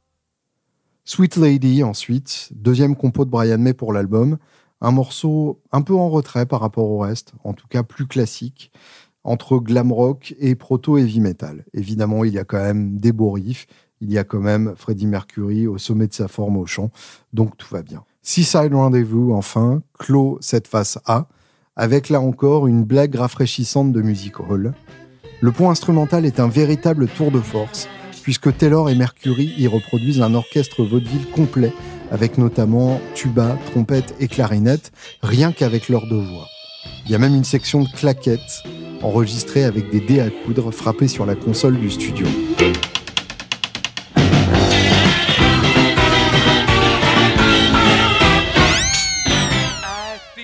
Sweet 1.04 1.36
Lady, 1.36 1.82
ensuite, 1.82 2.50
deuxième 2.54 2.94
compo 2.94 3.24
de 3.24 3.30
Brian 3.30 3.58
May 3.58 3.74
pour 3.74 3.92
l'album, 3.92 4.38
un 4.80 4.90
morceau 4.90 5.60
un 5.72 5.82
peu 5.82 5.94
en 5.94 6.08
retrait 6.08 6.46
par 6.46 6.60
rapport 6.60 6.90
au 6.90 6.98
reste, 6.98 7.32
en 7.44 7.52
tout 7.52 7.66
cas 7.68 7.82
plus 7.82 8.06
classique, 8.06 8.70
entre 9.24 9.58
glam 9.58 9.92
rock 9.92 10.34
et 10.38 10.54
proto 10.54 10.98
heavy 10.98 11.20
metal. 11.20 11.64
Évidemment, 11.72 12.24
il 12.24 12.34
y 12.34 12.38
a 12.38 12.44
quand 12.44 12.62
même 12.62 12.98
des 12.98 13.12
beaux 13.12 13.30
riffs, 13.30 13.66
il 14.00 14.12
y 14.12 14.18
a 14.18 14.24
quand 14.24 14.40
même 14.40 14.74
Freddie 14.76 15.06
Mercury 15.06 15.66
au 15.66 15.78
sommet 15.78 16.06
de 16.06 16.12
sa 16.12 16.28
forme 16.28 16.56
au 16.58 16.66
chant, 16.66 16.90
donc 17.32 17.56
tout 17.56 17.68
va 17.70 17.82
bien. 17.82 18.04
Seaside 18.22 18.74
Rendezvous, 18.74 19.32
enfin, 19.32 19.82
clôt 19.98 20.38
cette 20.40 20.68
face 20.68 20.98
A, 21.06 21.26
avec 21.76 22.08
là 22.08 22.20
encore 22.20 22.66
une 22.66 22.84
blague 22.84 23.14
rafraîchissante 23.14 23.92
de 23.92 24.02
music 24.02 24.40
hall. 24.40 24.74
Le 25.40 25.52
point 25.52 25.70
instrumental 25.70 26.24
est 26.24 26.40
un 26.40 26.48
véritable 26.48 27.08
tour 27.08 27.30
de 27.30 27.40
force, 27.40 27.88
puisque 28.22 28.56
Taylor 28.56 28.88
et 28.90 28.94
Mercury 28.94 29.52
y 29.58 29.66
reproduisent 29.66 30.22
un 30.22 30.34
orchestre 30.34 30.84
vaudeville 30.84 31.30
complet 31.30 31.72
avec 32.10 32.38
notamment 32.38 33.00
tuba, 33.14 33.58
trompette 33.66 34.14
et 34.20 34.28
clarinette, 34.28 34.92
rien 35.22 35.52
qu'avec 35.52 35.88
leurs 35.88 36.06
deux 36.06 36.20
voix. 36.20 36.48
Il 37.06 37.12
y 37.12 37.14
a 37.14 37.18
même 37.18 37.34
une 37.34 37.44
section 37.44 37.82
de 37.82 37.88
claquettes 37.88 38.62
enregistrée 39.04 39.64
avec 39.64 39.90
des 39.90 40.00
dés 40.00 40.20
à 40.20 40.30
coudre 40.30 40.70
frappés 40.70 41.08
sur 41.08 41.26
la 41.26 41.34
console 41.34 41.78
du 41.78 41.90
studio. 41.90 42.26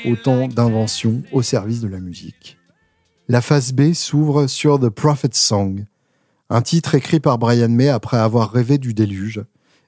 Autant 0.04 0.48
d'inventions 0.48 1.22
au 1.32 1.42
service 1.42 1.80
de 1.80 1.88
la 1.88 2.00
musique. 2.00 2.58
La 3.28 3.40
phase 3.40 3.72
B 3.72 3.92
s'ouvre 3.92 4.46
sur 4.46 4.78
The 4.78 4.88
Prophet's 4.88 5.40
Song, 5.40 5.86
un 6.50 6.62
titre 6.62 6.94
écrit 6.94 7.20
par 7.20 7.38
Brian 7.38 7.68
May 7.68 7.88
après 7.88 8.18
avoir 8.18 8.50
rêvé 8.50 8.76
du 8.76 8.92
déluge, 8.92 9.42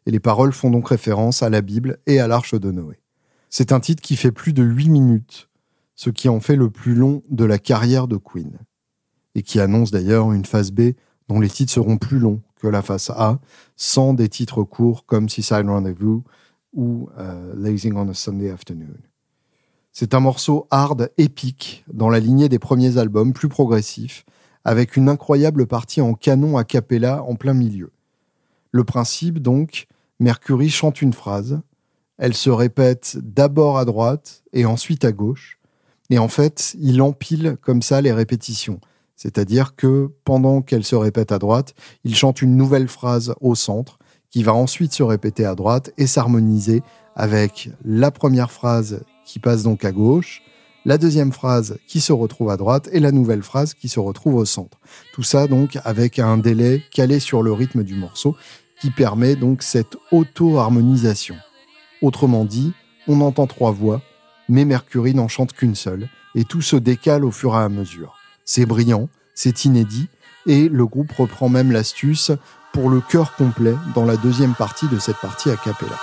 et 0.06 0.10
les 0.10 0.20
paroles 0.20 0.52
font 0.52 0.70
donc 0.70 0.88
référence 0.88 1.42
à 1.42 1.50
la 1.50 1.60
Bible 1.60 1.98
et 2.06 2.20
à 2.20 2.28
l'Arche 2.28 2.54
de 2.54 2.70
Noé. 2.70 3.00
C'est 3.50 3.72
un 3.72 3.80
titre 3.80 4.02
qui 4.02 4.16
fait 4.16 4.32
plus 4.32 4.52
de 4.52 4.62
8 4.62 4.88
minutes, 4.88 5.48
ce 5.94 6.10
qui 6.10 6.28
en 6.28 6.40
fait 6.40 6.56
le 6.56 6.70
plus 6.70 6.94
long 6.94 7.22
de 7.30 7.44
la 7.44 7.58
carrière 7.58 8.08
de 8.08 8.16
Queen, 8.16 8.58
et 9.34 9.42
qui 9.42 9.60
annonce 9.60 9.90
d'ailleurs 9.90 10.32
une 10.32 10.44
phase 10.44 10.72
B 10.72 10.92
dont 11.28 11.40
les 11.40 11.50
titres 11.50 11.72
seront 11.72 11.98
plus 11.98 12.18
longs 12.18 12.40
que 12.56 12.68
la 12.68 12.82
phase 12.82 13.10
A, 13.10 13.40
sans 13.76 14.14
des 14.14 14.28
titres 14.28 14.62
courts 14.62 15.04
comme 15.06 15.28
Seaside 15.28 15.68
Rendezvous 15.68 16.24
ou 16.72 17.08
euh, 17.18 17.52
Lazing 17.56 17.94
on 17.96 18.08
a 18.08 18.14
Sunday 18.14 18.50
Afternoon. 18.50 18.96
C'est 19.92 20.14
un 20.14 20.20
morceau 20.20 20.66
hard, 20.70 21.10
épique, 21.18 21.84
dans 21.92 22.08
la 22.08 22.18
lignée 22.18 22.48
des 22.48 22.58
premiers 22.58 22.96
albums, 22.96 23.34
plus 23.34 23.48
progressifs, 23.48 24.24
avec 24.64 24.96
une 24.96 25.08
incroyable 25.08 25.66
partie 25.66 26.00
en 26.00 26.14
canon 26.14 26.56
a 26.56 26.64
cappella 26.64 27.22
en 27.24 27.34
plein 27.34 27.52
milieu. 27.52 27.92
Le 28.70 28.84
principe, 28.84 29.40
donc, 29.40 29.86
Mercury 30.22 30.70
chante 30.70 31.02
une 31.02 31.12
phrase, 31.12 31.60
elle 32.16 32.34
se 32.34 32.48
répète 32.48 33.18
d'abord 33.20 33.76
à 33.76 33.84
droite 33.84 34.44
et 34.52 34.64
ensuite 34.64 35.04
à 35.04 35.10
gauche, 35.10 35.58
et 36.10 36.18
en 36.18 36.28
fait, 36.28 36.76
il 36.78 37.02
empile 37.02 37.56
comme 37.60 37.82
ça 37.82 38.00
les 38.00 38.12
répétitions. 38.12 38.80
C'est-à-dire 39.16 39.74
que 39.74 40.12
pendant 40.24 40.62
qu'elle 40.62 40.84
se 40.84 40.94
répète 40.94 41.32
à 41.32 41.38
droite, 41.38 41.74
il 42.04 42.14
chante 42.14 42.40
une 42.40 42.56
nouvelle 42.56 42.86
phrase 42.86 43.34
au 43.40 43.56
centre, 43.56 43.98
qui 44.30 44.44
va 44.44 44.54
ensuite 44.54 44.92
se 44.92 45.02
répéter 45.02 45.44
à 45.44 45.56
droite 45.56 45.92
et 45.98 46.06
s'harmoniser 46.06 46.82
avec 47.16 47.70
la 47.84 48.10
première 48.12 48.52
phrase 48.52 49.02
qui 49.26 49.40
passe 49.40 49.64
donc 49.64 49.84
à 49.84 49.90
gauche, 49.90 50.42
la 50.84 50.98
deuxième 50.98 51.32
phrase 51.32 51.78
qui 51.86 52.00
se 52.00 52.12
retrouve 52.12 52.50
à 52.50 52.56
droite 52.56 52.88
et 52.92 53.00
la 53.00 53.12
nouvelle 53.12 53.42
phrase 53.42 53.74
qui 53.74 53.88
se 53.88 54.00
retrouve 54.00 54.36
au 54.36 54.44
centre. 54.44 54.78
Tout 55.12 55.22
ça 55.22 55.46
donc 55.46 55.78
avec 55.84 56.18
un 56.18 56.38
délai 56.38 56.82
calé 56.92 57.20
sur 57.20 57.42
le 57.42 57.52
rythme 57.52 57.84
du 57.84 57.94
morceau 57.94 58.36
qui 58.82 58.90
permet 58.90 59.36
donc 59.36 59.62
cette 59.62 59.96
auto-harmonisation. 60.10 61.36
Autrement 62.02 62.44
dit, 62.44 62.72
on 63.06 63.20
entend 63.20 63.46
trois 63.46 63.70
voix, 63.70 64.02
mais 64.48 64.64
Mercury 64.64 65.14
n'en 65.14 65.28
chante 65.28 65.52
qu'une 65.52 65.76
seule, 65.76 66.08
et 66.34 66.44
tout 66.44 66.62
se 66.62 66.74
décale 66.74 67.24
au 67.24 67.30
fur 67.30 67.54
et 67.54 67.58
à 67.58 67.68
mesure. 67.68 68.16
C'est 68.44 68.66
brillant, 68.66 69.08
c'est 69.36 69.66
inédit, 69.66 70.08
et 70.46 70.68
le 70.68 70.84
groupe 70.84 71.12
reprend 71.12 71.48
même 71.48 71.70
l'astuce 71.70 72.32
pour 72.72 72.90
le 72.90 73.00
chœur 73.00 73.36
complet 73.36 73.76
dans 73.94 74.04
la 74.04 74.16
deuxième 74.16 74.54
partie 74.54 74.88
de 74.88 74.98
cette 74.98 75.18
partie 75.18 75.50
a 75.50 75.56
cappella. 75.56 75.96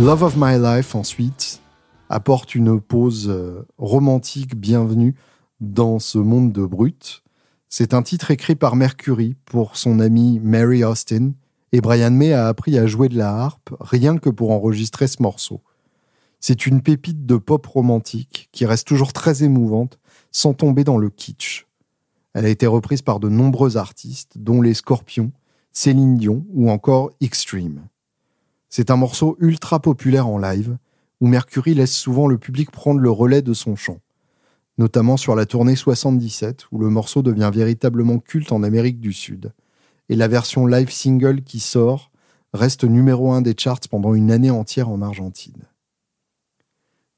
Love 0.00 0.22
of 0.22 0.34
My 0.38 0.58
Life 0.58 0.94
ensuite 0.94 1.60
apporte 2.08 2.54
une 2.54 2.80
pause 2.80 3.28
euh, 3.28 3.66
romantique 3.76 4.56
bienvenue 4.56 5.14
dans 5.60 5.98
ce 5.98 6.16
monde 6.16 6.52
de 6.52 6.64
brut. 6.64 7.22
C'est 7.68 7.92
un 7.92 8.00
titre 8.00 8.30
écrit 8.30 8.54
par 8.54 8.76
Mercury 8.76 9.36
pour 9.44 9.76
son 9.76 10.00
ami 10.00 10.40
Mary 10.42 10.84
Austin 10.84 11.32
et 11.72 11.82
Brian 11.82 12.12
May 12.12 12.32
a 12.32 12.48
appris 12.48 12.78
à 12.78 12.86
jouer 12.86 13.10
de 13.10 13.18
la 13.18 13.42
harpe 13.42 13.76
rien 13.78 14.16
que 14.16 14.30
pour 14.30 14.52
enregistrer 14.52 15.06
ce 15.06 15.20
morceau. 15.20 15.60
C'est 16.40 16.64
une 16.64 16.80
pépite 16.80 17.26
de 17.26 17.36
pop 17.36 17.66
romantique 17.66 18.48
qui 18.52 18.64
reste 18.64 18.88
toujours 18.88 19.12
très 19.12 19.44
émouvante 19.44 19.98
sans 20.32 20.54
tomber 20.54 20.82
dans 20.82 20.96
le 20.96 21.10
kitsch. 21.10 21.66
Elle 22.32 22.46
a 22.46 22.48
été 22.48 22.66
reprise 22.66 23.02
par 23.02 23.20
de 23.20 23.28
nombreux 23.28 23.76
artistes, 23.76 24.38
dont 24.38 24.62
les 24.62 24.72
Scorpions, 24.72 25.30
Céline 25.72 26.16
Dion 26.16 26.46
ou 26.54 26.70
encore 26.70 27.10
Extreme. 27.20 27.82
C'est 28.70 28.92
un 28.92 28.96
morceau 28.96 29.36
ultra 29.40 29.80
populaire 29.80 30.28
en 30.28 30.38
live, 30.38 30.78
où 31.20 31.26
Mercury 31.26 31.74
laisse 31.74 31.94
souvent 31.94 32.28
le 32.28 32.38
public 32.38 32.70
prendre 32.70 33.00
le 33.00 33.10
relais 33.10 33.42
de 33.42 33.52
son 33.52 33.74
chant, 33.74 33.98
notamment 34.78 35.16
sur 35.16 35.34
la 35.34 35.44
tournée 35.44 35.74
77, 35.74 36.66
où 36.70 36.78
le 36.78 36.88
morceau 36.88 37.22
devient 37.22 37.50
véritablement 37.52 38.20
culte 38.20 38.52
en 38.52 38.62
Amérique 38.62 39.00
du 39.00 39.12
Sud, 39.12 39.52
et 40.08 40.14
la 40.14 40.28
version 40.28 40.66
live 40.66 40.90
single 40.90 41.42
qui 41.42 41.58
sort 41.58 42.12
reste 42.52 42.84
numéro 42.84 43.32
un 43.32 43.42
des 43.42 43.54
charts 43.58 43.80
pendant 43.90 44.14
une 44.14 44.30
année 44.30 44.50
entière 44.50 44.88
en 44.88 45.02
Argentine. 45.02 45.64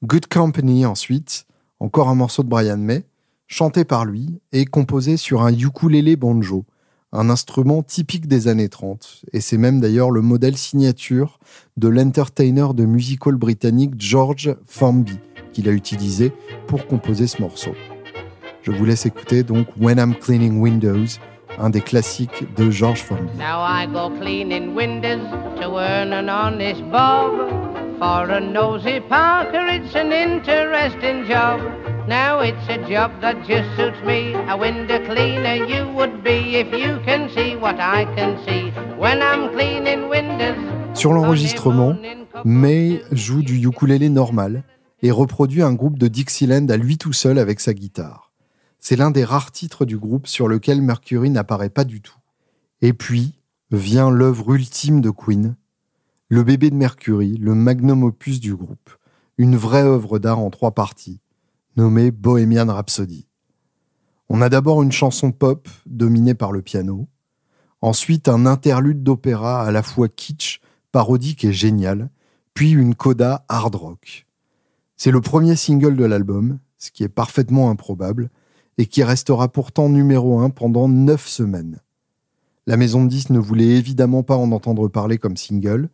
Good 0.02 0.26
Company 0.28 0.86
ensuite, 0.86 1.46
encore 1.80 2.08
un 2.08 2.14
morceau 2.14 2.42
de 2.42 2.48
Brian 2.48 2.78
May, 2.78 3.04
chanté 3.46 3.84
par 3.84 4.06
lui 4.06 4.40
et 4.52 4.64
composé 4.64 5.18
sur 5.18 5.42
un 5.42 5.52
ukulélé 5.52 6.16
banjo, 6.16 6.64
un 7.12 7.28
instrument 7.28 7.82
typique 7.82 8.26
des 8.26 8.48
années 8.48 8.68
30, 8.68 9.24
et 9.32 9.40
c'est 9.40 9.58
même 9.58 9.80
d'ailleurs 9.80 10.10
le 10.10 10.22
modèle 10.22 10.56
signature 10.56 11.38
de 11.76 11.88
l'entertainer 11.88 12.74
de 12.74 12.84
musical 12.84 13.34
britannique 13.34 13.92
George 13.98 14.56
Formby 14.66 15.18
qu'il 15.52 15.68
a 15.68 15.72
utilisé 15.72 16.32
pour 16.66 16.86
composer 16.86 17.26
ce 17.26 17.40
morceau. 17.42 17.72
Je 18.62 18.70
vous 18.70 18.84
laisse 18.84 19.06
écouter 19.06 19.42
donc 19.42 19.66
When 19.78 19.98
I'm 19.98 20.14
Cleaning 20.14 20.60
Windows, 20.60 21.06
un 21.58 21.70
des 21.70 21.80
classiques 21.80 22.46
de 22.56 22.70
George 22.70 23.02
Formby. 23.02 23.30
Now 23.36 23.60
I 23.60 23.86
go 23.86 24.10
cleaning 24.18 24.74
windows 24.74 25.28
to 25.60 25.78
earn 25.78 26.12
an 26.12 26.28
honest 26.28 26.82
bob. 26.90 27.71
For 28.02 28.28
a 28.30 28.40
nosy 28.40 28.98
Parker, 28.98 29.64
it's 29.68 29.94
an 29.94 30.10
interesting 30.10 31.24
job. 31.24 31.60
Now 32.08 32.40
it's 32.40 32.68
a 32.68 32.78
job 32.90 33.12
that 33.20 33.36
just 33.46 33.70
suits 33.76 34.02
me. 34.04 34.34
A 34.50 34.56
window 34.56 34.98
cleaner 35.06 35.64
you 35.64 35.86
would 35.94 36.24
be 36.24 36.56
if 36.56 36.72
you 36.72 36.98
can 37.06 37.28
see 37.28 37.54
what 37.54 37.76
I 37.78 38.06
can 38.16 38.38
see 38.44 38.72
when 38.98 39.22
I'm 39.22 39.52
cleaning 39.52 40.08
windows. 40.08 40.58
Sur 40.94 41.12
l'enregistrement, 41.12 41.94
May 42.44 43.02
joue 43.12 43.42
du 43.42 43.64
ukulélé 43.64 44.08
normal 44.08 44.64
et 45.02 45.12
reproduit 45.12 45.62
un 45.62 45.72
groupe 45.72 45.96
de 45.96 46.08
Dixieland 46.08 46.66
à 46.70 46.76
lui 46.76 46.98
tout 46.98 47.12
seul 47.12 47.38
avec 47.38 47.60
sa 47.60 47.72
guitare. 47.72 48.32
C'est 48.80 48.96
l'un 48.96 49.12
des 49.12 49.22
rares 49.22 49.52
titres 49.52 49.84
du 49.84 49.96
groupe 49.96 50.26
sur 50.26 50.48
lequel 50.48 50.82
Mercury 50.82 51.30
n'apparaît 51.30 51.70
pas 51.70 51.84
du 51.84 52.00
tout. 52.00 52.18
Et 52.80 52.94
puis 52.94 53.34
vient 53.70 54.10
l'œuvre 54.10 54.54
ultime 54.54 55.00
de 55.00 55.10
Queen, 55.10 55.54
le 56.32 56.44
bébé 56.44 56.70
de 56.70 56.76
Mercury, 56.76 57.36
le 57.36 57.54
magnum 57.54 58.04
opus 58.04 58.40
du 58.40 58.56
groupe, 58.56 58.88
une 59.36 59.54
vraie 59.54 59.82
œuvre 59.82 60.18
d'art 60.18 60.38
en 60.38 60.48
trois 60.48 60.70
parties, 60.70 61.20
nommée 61.76 62.10
Bohemian 62.10 62.72
Rhapsody. 62.72 63.28
On 64.30 64.40
a 64.40 64.48
d'abord 64.48 64.82
une 64.82 64.92
chanson 64.92 65.30
pop 65.30 65.68
dominée 65.84 66.32
par 66.32 66.50
le 66.50 66.62
piano, 66.62 67.06
ensuite 67.82 68.28
un 68.28 68.46
interlude 68.46 69.02
d'opéra 69.02 69.62
à 69.62 69.70
la 69.72 69.82
fois 69.82 70.08
kitsch, 70.08 70.62
parodique 70.90 71.44
et 71.44 71.52
génial, 71.52 72.08
puis 72.54 72.70
une 72.70 72.94
coda 72.94 73.44
hard 73.50 73.74
rock. 73.74 74.26
C'est 74.96 75.10
le 75.10 75.20
premier 75.20 75.54
single 75.54 75.96
de 75.96 76.04
l'album, 76.06 76.60
ce 76.78 76.90
qui 76.92 77.04
est 77.04 77.10
parfaitement 77.10 77.68
improbable, 77.68 78.30
et 78.78 78.86
qui 78.86 79.04
restera 79.04 79.48
pourtant 79.48 79.90
numéro 79.90 80.40
un 80.40 80.48
pendant 80.48 80.88
neuf 80.88 81.28
semaines. 81.28 81.82
La 82.66 82.76
maison 82.76 83.04
de 83.04 83.08
disques 83.08 83.30
ne 83.30 83.40
voulait 83.40 83.76
évidemment 83.76 84.22
pas 84.22 84.36
en 84.36 84.52
entendre 84.52 84.86
parler 84.86 85.18
comme 85.18 85.36
single, 85.36 85.88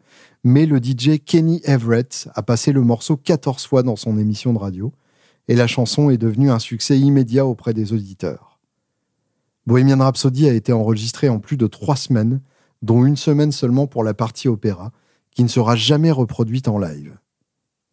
mais 0.45 0.67
le 0.67 0.79
DJ 0.79 1.19
Kenny 1.25 1.63
Everett 1.65 2.29
a 2.35 2.43
passé 2.43 2.73
le 2.73 2.83
morceau 2.83 3.17
14 3.17 3.67
fois 3.67 3.83
dans 3.83 3.97
son 3.97 4.19
émission 4.19 4.53
de 4.53 4.59
radio, 4.59 4.93
et 5.49 5.57
la 5.57 5.67
chanson 5.67 6.11
est 6.11 6.19
devenue 6.19 6.51
un 6.51 6.59
succès 6.59 6.99
immédiat 6.99 7.47
auprès 7.47 7.73
des 7.73 7.95
auditeurs. 7.95 8.61
Bohemian 9.67 9.99
Rhapsody 9.99 10.47
a 10.47 10.53
été 10.53 10.75
enregistré 10.75 11.31
en 11.31 11.39
plus 11.39 11.57
de 11.57 11.67
trois 11.67 11.97
semaines, 11.97 12.43
dont 12.83 13.07
une 13.07 13.17
semaine 13.17 13.53
seulement 13.53 13.87
pour 13.87 14.05
la 14.05 14.13
partie 14.13 14.49
opéra, 14.49 14.93
qui 15.35 15.45
ne 15.45 15.49
sera 15.49 15.75
jamais 15.75 16.11
reproduite 16.11 16.69
en 16.69 16.79
live. 16.79 17.17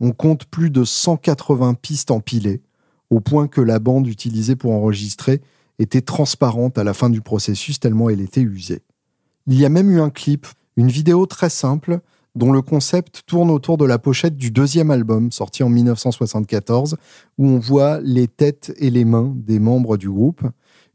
On 0.02 0.12
compte 0.12 0.46
plus 0.46 0.70
de 0.70 0.84
180 0.84 1.76
pistes 1.76 2.12
empilées, 2.12 2.62
au 3.10 3.22
point 3.22 3.48
que 3.48 3.62
la 3.62 3.80
bande 3.80 4.08
utilisée 4.08 4.58
pour 4.58 4.74
enregistrer 4.74 5.42
était 5.80 6.02
transparente 6.02 6.78
à 6.78 6.84
la 6.84 6.94
fin 6.94 7.10
du 7.10 7.22
processus 7.22 7.80
tellement 7.80 8.10
elle 8.10 8.22
était 8.22 8.42
usée. 8.42 8.82
Il 9.48 9.60
y 9.60 9.66
a 9.66 9.70
même 9.70 9.92
eu 9.92 10.02
un 10.02 10.10
clip, 10.10 10.48
une 10.78 10.90
vidéo 10.90 11.26
très 11.26 11.50
simple, 11.50 12.00
dont 12.36 12.52
le 12.52 12.62
concept 12.62 13.24
tourne 13.26 13.50
autour 13.50 13.78
de 13.78 13.86
la 13.86 13.98
pochette 13.98 14.36
du 14.36 14.52
deuxième 14.52 14.92
album, 14.92 15.32
sorti 15.32 15.64
en 15.64 15.70
1974, 15.70 16.98
où 17.38 17.48
on 17.48 17.60
voit 17.60 18.02
les 18.02 18.28
têtes 18.28 18.74
et 18.78 18.90
les 18.90 19.06
mains 19.06 19.34
des 19.36 19.60
membres 19.60 19.98
du 19.98 20.10
groupe. 20.10 20.42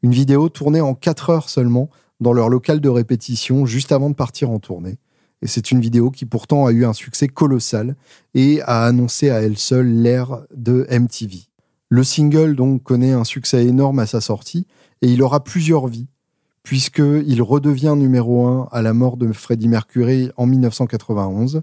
Une 0.03 0.13
vidéo 0.13 0.49
tournée 0.49 0.81
en 0.81 0.95
4 0.95 1.31
heures 1.31 1.49
seulement, 1.49 1.89
dans 2.21 2.35
leur 2.35 2.51
local 2.51 2.81
de 2.81 2.89
répétition, 2.89 3.65
juste 3.65 3.93
avant 3.93 4.11
de 4.11 4.15
partir 4.15 4.51
en 4.51 4.59
tournée. 4.59 4.99
Et 5.43 5.47
c'est 5.47 5.71
une 5.71 5.81
vidéo 5.81 6.11
qui 6.11 6.27
pourtant 6.27 6.67
a 6.67 6.73
eu 6.73 6.85
un 6.85 6.93
succès 6.93 7.29
colossal 7.29 7.97
et 8.35 8.61
a 8.63 8.85
annoncé 8.85 9.31
à 9.31 9.41
elle 9.41 9.57
seule 9.57 9.89
l'ère 9.89 10.41
de 10.55 10.87
MTV. 10.91 11.50
Le 11.93 12.05
single 12.05 12.55
donc 12.55 12.85
connaît 12.85 13.11
un 13.11 13.25
succès 13.25 13.67
énorme 13.67 13.99
à 13.99 14.07
sa 14.07 14.21
sortie 14.21 14.65
et 15.03 15.09
il 15.09 15.23
aura 15.25 15.43
plusieurs 15.43 15.89
vies, 15.89 16.07
puisqu'il 16.63 17.43
redevient 17.43 17.95
numéro 17.97 18.47
un 18.47 18.69
à 18.71 18.81
la 18.81 18.93
mort 18.93 19.17
de 19.17 19.33
Freddie 19.33 19.67
Mercury 19.67 20.31
en 20.37 20.47
1991. 20.47 21.63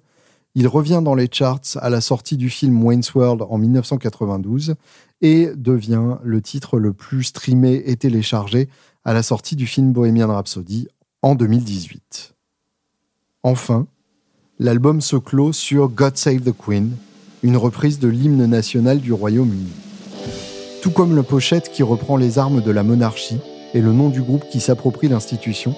Il 0.54 0.68
revient 0.68 1.00
dans 1.02 1.16
les 1.16 1.30
charts 1.32 1.62
à 1.78 1.90
la 1.90 2.02
sortie 2.02 2.36
du 2.36 2.50
film 2.50 2.84
Wayne's 2.84 3.16
World 3.16 3.44
en 3.50 3.58
1992 3.58 4.76
et 5.22 5.50
devient 5.56 6.18
le 6.22 6.42
titre 6.42 6.78
le 6.78 6.92
plus 6.92 7.24
streamé 7.24 7.82
et 7.86 7.96
téléchargé 7.96 8.68
à 9.06 9.14
la 9.14 9.24
sortie 9.24 9.56
du 9.56 9.66
film 9.66 9.94
Bohemian 9.94 10.28
Rhapsody 10.28 10.90
en 11.22 11.36
2018. 11.36 12.36
Enfin, 13.44 13.88
l'album 14.60 15.00
se 15.00 15.16
clôt 15.16 15.54
sur 15.54 15.88
God 15.88 16.18
Save 16.18 16.42
the 16.42 16.54
Queen, 16.54 16.98
une 17.44 17.56
reprise 17.56 18.00
de 18.00 18.10
l'hymne 18.10 18.46
national 18.46 19.00
du 19.00 19.14
Royaume-Uni 19.14 19.87
tout 20.82 20.92
comme 20.92 21.16
le 21.16 21.24
pochette 21.24 21.72
qui 21.72 21.84
reprend 21.84 22.18
les 22.18 22.40
armes 22.40 22.62
de 22.62 22.72
la 22.72 22.84
monarchie 22.84 23.40
et 23.74 23.82
le 23.82 23.92
nom 23.92 24.10
du 24.10 24.22
groupe 24.22 24.48
qui 24.50 24.60
s'approprie 24.60 25.08
l'institution, 25.08 25.74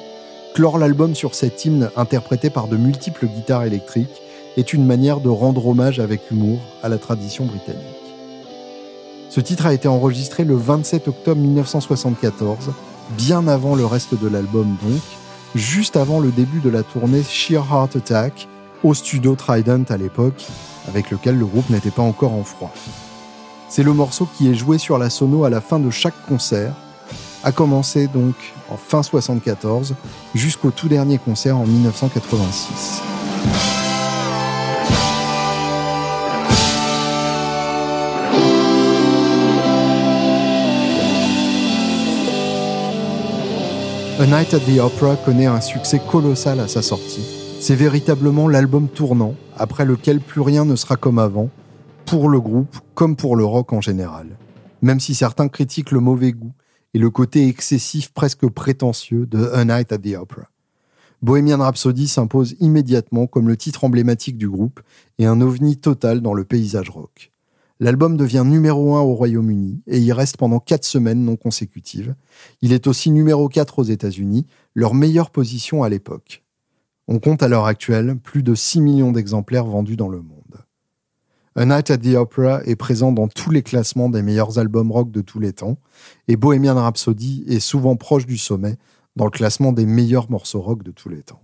clore 0.54 0.78
l'album 0.78 1.16
sur 1.16 1.36
cet 1.36 1.66
hymne 1.66 1.90
interprété 1.96 2.50
par 2.50 2.68
de 2.68 2.78
multiples 2.78 3.28
guitares 3.28 3.64
électriques 3.64 4.22
est 4.58 4.74
une 4.74 4.86
manière 4.86 5.20
de 5.20 5.30
rendre 5.30 5.68
hommage 5.68 6.00
avec 6.00 6.32
humour 6.32 6.60
à 6.84 6.90
la 6.90 6.98
tradition 6.98 7.46
britannique. 7.46 7.80
Ce 9.30 9.40
titre 9.40 9.66
a 9.66 9.74
été 9.74 9.88
enregistré 9.88 10.44
le 10.44 10.56
27 10.56 11.08
octobre 11.08 11.40
1974, 11.40 12.72
bien 13.18 13.48
avant 13.48 13.76
le 13.76 13.86
reste 13.86 14.20
de 14.20 14.28
l'album 14.28 14.76
donc, 14.84 15.02
juste 15.56 15.96
avant 15.96 16.20
le 16.20 16.32
début 16.32 16.60
de 16.60 16.70
la 16.70 16.84
tournée 16.84 17.24
Sheer 17.24 17.64
Heart 17.72 17.96
Attack 17.96 18.48
au 18.84 18.94
studio 18.94 19.36
Trident 19.36 19.84
à 19.90 19.98
l'époque, 19.98 20.46
avec 20.88 21.12
lequel 21.12 21.38
le 21.38 21.46
groupe 21.46 21.70
n'était 21.70 21.92
pas 21.92 22.02
encore 22.02 22.34
en 22.34 22.44
froid. 22.44 22.74
C'est 23.70 23.84
le 23.84 23.94
morceau 23.94 24.28
qui 24.36 24.50
est 24.50 24.56
joué 24.56 24.80
sur 24.80 24.98
la 24.98 25.12
sono 25.12 25.46
à 25.46 25.50
la 25.52 25.62
fin 25.62 25.80
de 25.80 25.92
chaque 25.92 26.26
concert, 26.28 26.74
a 27.44 27.52
commencé 27.52 28.08
donc 28.08 28.34
en 28.70 28.78
fin 28.78 29.04
74 29.04 29.94
jusqu'au 30.34 30.72
tout 30.72 30.88
dernier 30.88 31.20
concert 31.20 31.56
en 31.56 31.66
1986. 31.66 33.02
A 44.20 44.26
Night 44.26 44.54
at 44.54 44.60
the 44.60 44.80
Opera 44.80 45.16
connaît 45.16 45.46
un 45.46 45.62
succès 45.62 46.02
colossal 46.12 46.60
à 46.60 46.68
sa 46.68 46.82
sortie. 46.82 47.24
C'est 47.62 47.76
véritablement 47.76 48.48
l'album 48.48 48.88
tournant, 48.88 49.36
après 49.58 49.86
lequel 49.86 50.20
plus 50.20 50.42
rien 50.42 50.66
ne 50.66 50.76
sera 50.76 50.98
comme 50.98 51.20
avant, 51.20 51.50
pour 52.10 52.28
le 52.28 52.42
groupe 52.42 52.76
comme 52.96 53.16
pour 53.16 53.36
le 53.36 53.46
rock 53.46 53.72
en 53.72 53.82
général. 53.82 54.40
Même 54.82 55.00
si 55.00 55.14
certains 55.14 55.48
critiquent 55.48 55.92
le 55.92 56.00
mauvais 56.00 56.32
goût 56.32 56.54
et 56.96 56.98
le 56.98 57.12
côté 57.12 57.48
excessif 57.48 58.12
presque 58.14 58.48
prétentieux 58.48 59.28
de 59.28 59.52
A 59.54 59.64
Night 59.64 59.92
at 59.92 60.00
the 60.00 60.16
Opera. 60.16 60.50
Bohemian 61.22 61.60
Rhapsody 61.60 62.08
s'impose 62.08 62.56
immédiatement 62.60 63.28
comme 63.28 63.48
le 63.48 63.56
titre 63.58 63.84
emblématique 63.84 64.40
du 64.40 64.50
groupe 64.50 64.80
et 65.20 65.28
un 65.28 65.40
ovni 65.40 65.78
total 65.78 66.22
dans 66.22 66.34
le 66.34 66.46
paysage 66.46 66.90
rock. 66.90 67.32
L'album 67.80 68.18
devient 68.18 68.44
numéro 68.44 68.96
1 68.96 69.02
au 69.02 69.14
Royaume-Uni 69.14 69.84
et 69.86 70.00
y 70.00 70.12
reste 70.12 70.38
pendant 70.38 70.60
4 70.60 70.86
semaines 70.86 71.24
non 71.24 71.36
consécutives. 71.36 72.16
Il 72.64 72.74
est 72.74 72.88
aussi 72.88 73.12
numéro 73.12 73.50
4 73.50 73.78
aux 73.78 73.84
États-Unis, 73.84 74.48
leur 74.74 74.96
meilleure 74.96 75.30
position 75.30 75.84
à 75.84 75.90
l'époque. 75.90 76.44
On 77.08 77.20
compte 77.20 77.44
à 77.44 77.48
l'heure 77.48 77.66
actuelle 77.68 78.18
plus 78.18 78.42
de 78.42 78.56
6 78.56 78.82
millions 78.82 79.12
d'exemplaires 79.12 79.66
vendus 79.66 79.96
dans 79.96 80.10
le 80.10 80.24
monde. 80.24 80.39
A 81.60 81.66
Night 81.66 81.92
at 81.92 81.98
the 81.98 82.16
Opera 82.16 82.62
est 82.64 82.78
présent 82.78 83.12
dans 83.12 83.28
tous 83.28 83.52
les 83.52 83.64
classements 83.64 84.10
des 84.10 84.22
meilleurs 84.22 84.60
albums 84.60 84.94
rock 84.94 85.12
de 85.12 85.20
tous 85.20 85.42
les 85.42 85.52
temps, 85.52 85.78
et 86.30 86.38
Bohemian 86.38 86.76
Rhapsody 86.76 87.44
est 87.50 87.60
souvent 87.60 87.98
proche 87.98 88.26
du 88.26 88.38
sommet 88.38 88.78
dans 89.18 89.26
le 89.26 89.30
classement 89.30 89.74
des 89.74 89.86
meilleurs 89.86 90.32
morceaux 90.32 90.62
rock 90.62 90.84
de 90.84 90.92
tous 90.92 91.10
les 91.10 91.22
temps. 91.22 91.42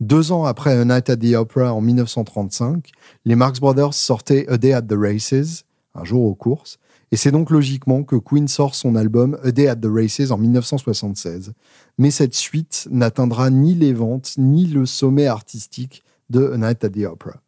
Deux 0.00 0.32
ans 0.32 0.46
après 0.46 0.72
A 0.72 0.86
Night 0.86 1.10
at 1.10 1.18
the 1.18 1.34
Opera 1.34 1.74
en 1.74 1.82
1935, 1.82 2.92
les 3.26 3.34
Marx 3.34 3.60
Brothers 3.60 3.92
sortaient 3.92 4.48
A 4.48 4.56
Day 4.56 4.72
at 4.72 4.80
the 4.80 4.96
Races, 4.96 5.64
un 5.94 6.04
jour 6.04 6.24
aux 6.24 6.34
courses, 6.34 6.78
et 7.12 7.18
c'est 7.18 7.30
donc 7.30 7.50
logiquement 7.50 8.04
que 8.04 8.16
Queen 8.16 8.48
sort 8.48 8.74
son 8.74 8.96
album 8.96 9.38
A 9.44 9.50
Day 9.52 9.68
at 9.68 9.76
the 9.76 9.88
Races 9.92 10.30
en 10.30 10.38
1976. 10.38 11.52
Mais 11.98 12.10
cette 12.10 12.34
suite 12.34 12.88
n'atteindra 12.90 13.50
ni 13.50 13.74
les 13.74 13.92
ventes 13.92 14.32
ni 14.38 14.64
le 14.64 14.86
sommet 14.86 15.26
artistique 15.26 16.04
de 16.30 16.52
A 16.54 16.56
Night 16.56 16.82
at 16.84 16.88
the 16.88 17.04
Opera. 17.04 17.42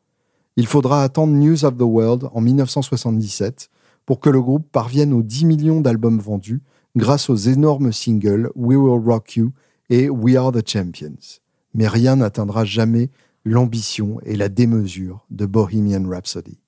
Il 0.57 0.67
faudra 0.67 1.03
attendre 1.03 1.33
News 1.33 1.65
of 1.65 1.77
the 1.77 1.83
World 1.83 2.29
en 2.33 2.41
1977 2.41 3.71
pour 4.05 4.21
que 4.21 4.31
le 4.31 4.41
groupe 4.41 4.67
parvienne 4.71 5.13
aux 5.13 5.23
10 5.23 5.47
millions 5.47 5.81
d'albums 5.81 6.19
vendus 6.19 6.63
grâce 6.97 7.31
aux 7.31 7.37
énormes 7.37 7.93
singles 7.93 8.51
We 8.55 8.77
Will 8.77 9.01
Rock 9.03 9.37
You 9.37 9.53
et 9.89 10.11
We 10.11 10.37
Are 10.37 10.53
the 10.53 10.67
Champions. 10.67 11.41
Mais 11.75 11.89
rien 11.89 12.17
n'atteindra 12.17 12.65
jamais 12.65 13.11
l'ambition 13.45 14.21
et 14.25 14.37
la 14.37 14.49
démesure 14.49 15.25
de 15.31 15.47
Bohemian 15.47 16.09
Rhapsody. 16.09 16.59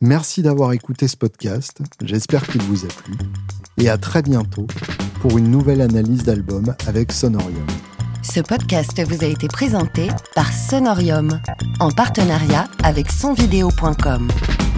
Merci 0.00 0.42
d'avoir 0.42 0.72
écouté 0.72 1.06
ce 1.06 1.16
podcast, 1.16 1.80
j'espère 2.02 2.46
qu'il 2.48 2.62
vous 2.62 2.84
a 2.84 2.88
plu, 2.88 3.14
et 3.78 3.88
à 3.88 3.98
très 3.98 4.22
bientôt 4.22 4.66
pour 5.20 5.38
une 5.38 5.48
nouvelle 5.48 5.80
analyse 5.80 6.24
d'album 6.24 6.74
avec 6.88 7.12
Sonorium. 7.12 7.66
Ce 8.22 8.38
podcast 8.38 9.02
vous 9.04 9.24
a 9.24 9.26
été 9.26 9.48
présenté 9.48 10.08
par 10.34 10.52
Sonorium, 10.52 11.40
en 11.80 11.90
partenariat 11.90 12.68
avec 12.84 13.10
sonvideo.com. 13.10 14.28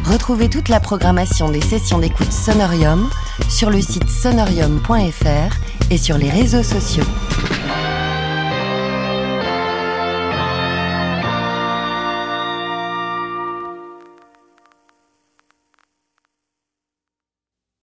Retrouvez 0.04 0.48
toute 0.48 0.70
la 0.70 0.80
programmation 0.80 1.50
des 1.50 1.61
sessions 1.61 1.98
d'écoute 1.98 2.33
Sonorium 2.33 3.09
sur 3.50 3.70
le 3.70 3.83
site 3.83 4.09
sonorium.fr 4.09 5.90
et 5.90 5.98
sur 5.98 6.16
les 6.16 6.30
réseaux 6.30 6.62
sociaux. 6.62 7.04